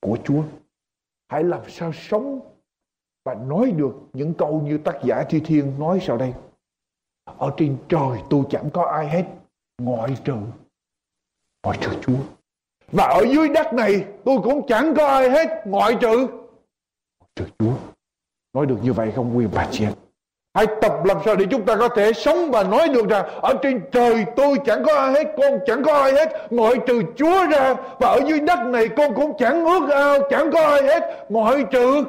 [0.00, 0.42] của Chúa.
[1.28, 2.40] Hãy làm sao sống
[3.24, 6.34] và nói được những câu như tác giả Thi Thiên nói sau đây.
[7.24, 9.24] Ở trên trời tôi chẳng có ai hết
[9.78, 10.36] ngoại trừ
[11.62, 12.18] ngoại trừ Chúa.
[12.92, 16.26] Và ở dưới đất này tôi cũng chẳng có ai hết ngoại trừ
[17.36, 17.74] trừ Chúa.
[18.54, 19.92] Nói được như vậy không quý bà chị em?
[20.54, 23.54] Hãy tập làm sao để chúng ta có thể sống và nói được rằng ở
[23.62, 27.46] trên trời tôi chẳng có ai hết, con chẳng có ai hết, ngoại trừ Chúa
[27.46, 27.74] ra.
[28.00, 31.64] Và ở dưới đất này con cũng chẳng ước ao, chẳng có ai hết, ngoại
[31.70, 32.04] trừ.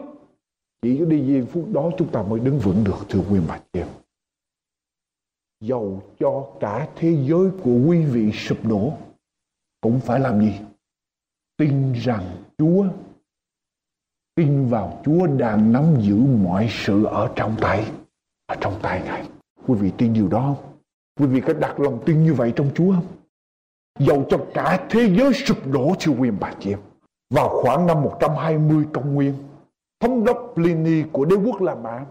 [0.82, 3.58] Chỉ có đi giây phút đó chúng ta mới đứng vững được thưa quý bà
[3.58, 3.88] chị em.
[5.62, 8.94] Dầu cho cả thế giới của quý vị sụp đổ,
[9.82, 10.54] cũng phải làm gì?
[11.58, 12.24] Tin rằng
[12.58, 12.86] Chúa
[14.36, 17.86] tin vào Chúa đang nắm giữ mọi sự ở trong tay
[18.48, 19.24] ở trong tay Ngài.
[19.68, 20.74] Quý vị tin điều đó không?
[21.20, 23.06] Quý vị có đặt lòng tin như vậy trong Chúa không?
[24.00, 26.80] Dầu cho cả thế giới sụp đổ siêu quyền bà chị em.
[27.34, 29.34] Vào khoảng năm 120 công nguyên,
[30.00, 32.06] thống đốc Pliny của đế quốc La Mã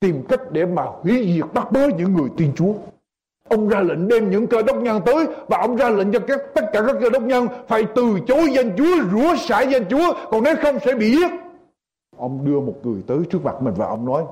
[0.00, 2.74] tìm cách để mà hủy diệt bắt bớ những người tin Chúa.
[3.48, 6.40] Ông ra lệnh đem những cơ đốc nhân tới và ông ra lệnh cho các
[6.54, 10.14] tất cả các cơ đốc nhân phải từ chối danh Chúa, rủa xả danh Chúa,
[10.30, 11.43] còn nếu không sẽ bị giết.
[12.24, 14.24] Ông đưa một người tới trước mặt mình và ông nói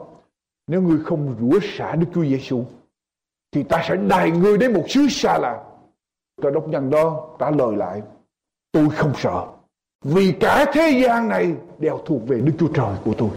[0.67, 2.65] nếu ngươi không rửa xả Đức Chúa Giêsu
[3.53, 5.65] thì ta sẽ đài ngươi đến một xứ xa lạ.
[6.43, 8.03] Cơ đốc nhân đó trả lời lại
[8.73, 9.47] tôi không sợ
[10.05, 13.31] Vì cả thế gian này đều thuộc về Đức Chúa Trời của tôi.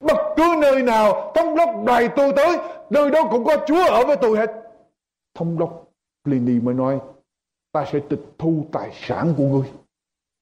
[0.00, 2.58] Bất cứ nơi nào thống đốc đài tôi tới,
[2.90, 4.50] nơi đó cũng có Chúa ở với tôi hết.
[5.34, 5.84] Thống đốc
[6.24, 6.98] Pliny mới nói,
[7.72, 9.72] ta sẽ tịch thu tài sản của ngươi.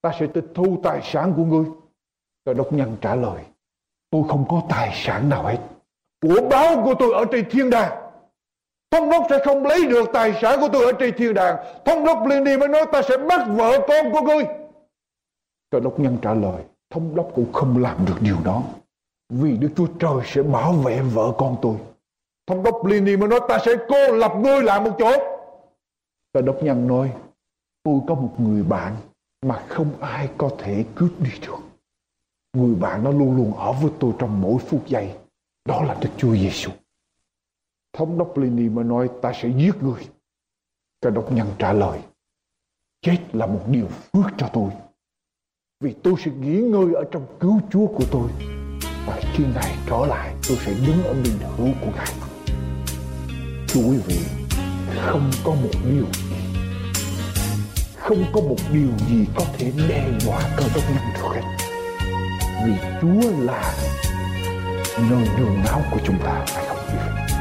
[0.02, 1.64] Ta sẽ tịch thu tài sản của ngươi.
[2.44, 3.44] Cơ đốc nhân trả lời,
[4.10, 5.58] tôi không có tài sản nào hết.
[6.22, 7.92] Của báo của tôi ở trên thiên đàng.
[8.90, 11.56] Thống đốc sẽ không lấy được tài sản của tôi ở trên thiên đàng.
[11.84, 14.44] Thống đốc Pliny mới nói ta sẽ bắt vợ con của ngươi.
[15.70, 18.62] Trời đốc nhân trả lời, thống đốc cũng không làm được điều đó.
[19.28, 21.76] Vì Đức Chúa Trời sẽ bảo vệ vợ con tôi.
[22.46, 25.12] Thống đốc lini mới nói ta sẽ cô lập ngươi lại một chỗ.
[26.34, 27.10] Trời đốc nhân nói,
[27.82, 28.96] tôi có một người bạn
[29.46, 31.65] mà không ai có thể cướp đi được.
[32.56, 35.14] Người bạn nó luôn luôn ở với tôi trong mỗi phút giây.
[35.64, 36.70] Đó là Đức Chúa Giêsu.
[37.92, 40.08] Thống đốc Pliny mới nói ta sẽ giết người.
[41.00, 42.00] cái đốc nhân trả lời,
[43.02, 44.70] chết là một điều phước cho tôi.
[45.80, 48.30] Vì tôi sẽ nghỉ ngơi ở trong cứu Chúa của tôi.
[49.06, 52.12] Và khi Ngài trở lại, tôi sẽ đứng ở bên hữu của Ngài.
[53.68, 54.18] Thưa quý vị,
[54.96, 56.36] không có một điều gì,
[57.96, 61.55] không có một điều gì có thể đe dọa cơ đốc nhân được hết.
[62.64, 63.74] Vì Chúa là
[65.10, 67.34] nơi nương náu của chúng ta, phải không quý vị?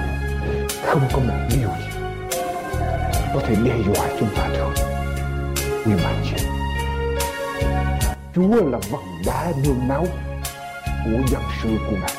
[0.86, 1.96] Không có một điều gì
[3.34, 4.74] có thể đe dọa chúng ta được.
[5.86, 6.46] Quý bạn chị
[8.36, 10.06] Chúa là vật đá nương náu
[11.06, 12.16] của dân sự của Ngài.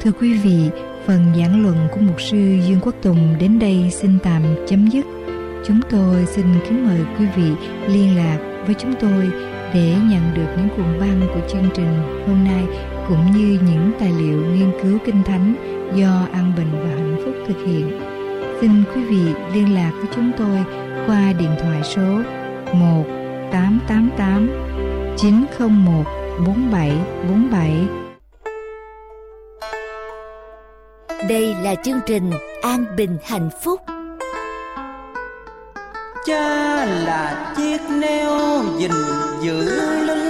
[0.00, 0.70] Thưa quý vị,
[1.06, 5.04] phần giảng luận của mục sư Dương Quốc Tùng đến đây xin tạm chấm dứt.
[5.68, 7.52] Chúng tôi xin kính mời quý vị
[7.86, 9.30] liên lạc với chúng tôi
[9.74, 12.64] để nhận được những cuộn băng của chương trình hôm nay
[13.08, 15.54] cũng như những tài liệu nghiên cứu kinh thánh
[15.94, 18.00] do An Bình và Hạnh Phúc thực hiện.
[18.60, 20.58] Xin quý vị liên lạc với chúng tôi
[21.06, 22.22] qua điện thoại số
[22.72, 23.04] 1
[23.52, 24.48] 888
[25.16, 26.04] 901
[26.46, 27.70] 4747.
[31.28, 32.30] Đây là chương trình
[32.62, 33.80] An Bình Hạnh Phúc.
[36.24, 38.90] Cha là chiếc neo gìn
[39.40, 39.64] giữ
[40.06, 40.27] linh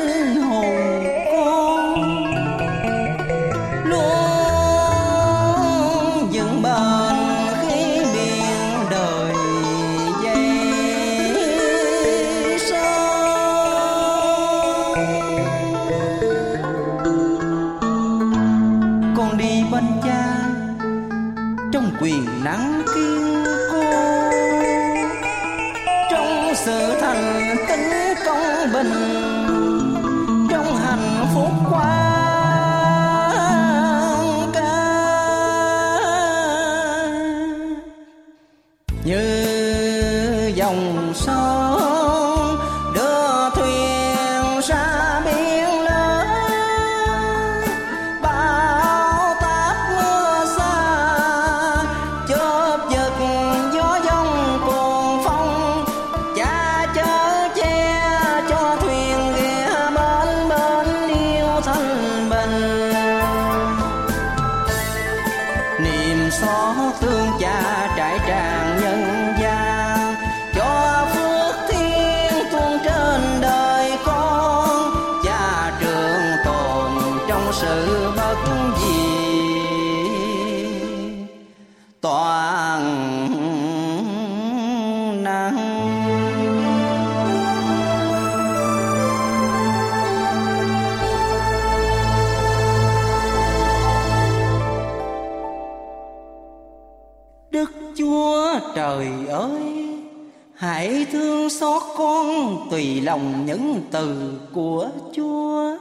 [103.09, 105.77] lòng những từ của Chúa.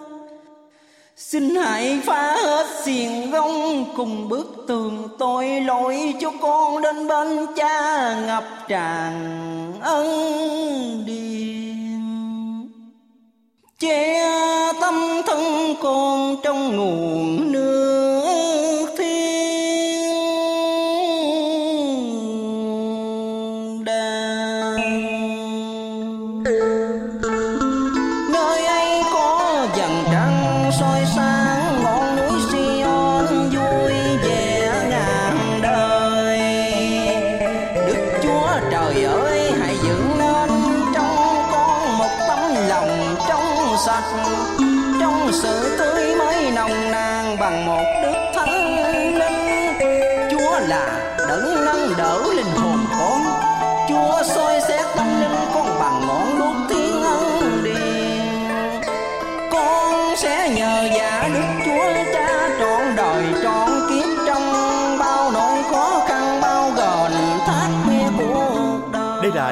[1.16, 7.46] Xin hãy phá hết xiềng gông cùng bước tường tội lỗi cho con đến bên
[7.56, 9.14] cha ngập tràn
[9.82, 10.08] ân
[11.06, 12.00] điển.
[13.80, 14.24] Che
[14.82, 17.47] tâm thân con trong nguồn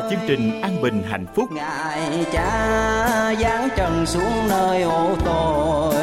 [0.06, 1.52] là chương trình An Bình Hạnh Phúc.
[1.52, 5.96] Ngài cha giáng trần xuống nơi ô tội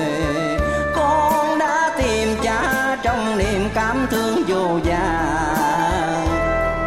[0.95, 6.27] con đã tìm cha trong niềm cảm thương vô vàn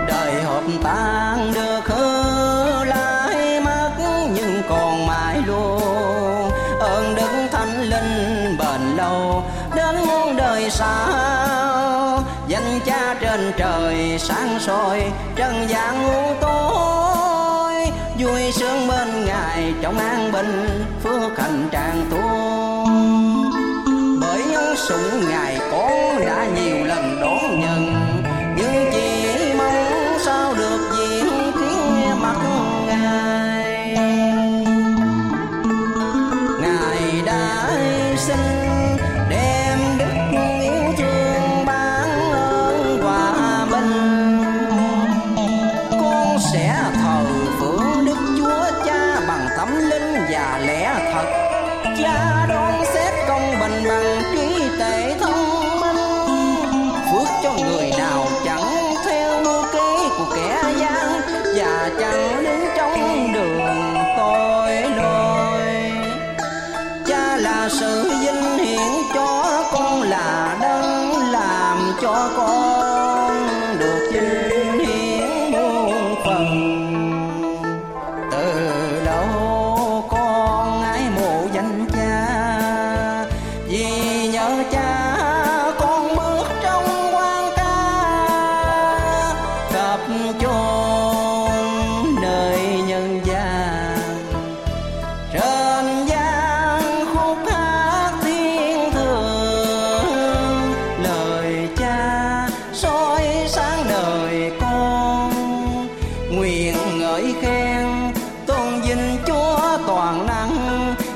[0.07, 3.91] đời hợp tan được hứa lại mất,
[4.33, 6.51] nhưng còn mãi luôn.
[6.79, 9.43] Ơn đức thánh linh bền lâu,
[9.75, 12.23] đến muôn đời sau.
[12.47, 16.24] Danh cha trên trời sáng soi, trần gian muôn
[21.01, 21.77] ผู้คำใจ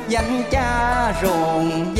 [0.09, 1.93] danh cha ruộng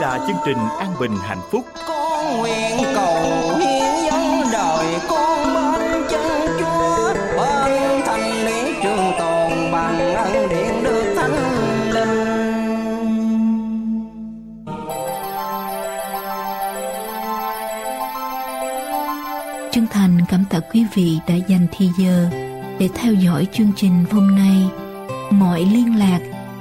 [0.00, 1.64] là chương trình An Bình Hạnh Phúc.
[1.88, 3.22] Con nguyện cầu
[3.58, 7.14] hiến dâng đời con bên chân chúa.
[7.36, 12.38] Bên thành lý trường tồn bằng ân điện được thánh linh.
[19.72, 22.26] Chân thành cảm tạ quý vị đã dành thời giờ
[22.78, 24.70] để theo dõi chương trình hôm nay.
[25.30, 26.20] Mọi liên lạc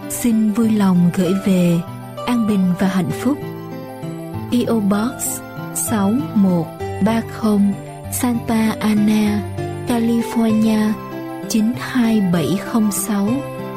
[0.09, 1.79] xin vui lòng gửi về
[2.37, 3.37] An Bình và Hạnh Phúc.
[4.51, 5.39] PO Box
[5.73, 7.73] 6130
[8.11, 9.41] Santa Ana,
[9.87, 10.91] California
[11.49, 13.29] 92706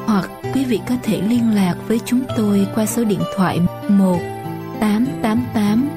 [0.07, 4.19] hoặc quý vị có thể liên lạc với chúng tôi qua số điện thoại 1
[4.81, 5.89] 888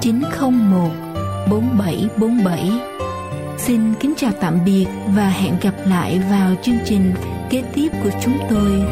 [0.00, 0.90] 901
[1.50, 2.70] 4747.
[3.58, 7.14] Xin kính chào tạm biệt và hẹn gặp lại vào chương trình
[7.50, 8.82] kế tiếp của chúng tôi.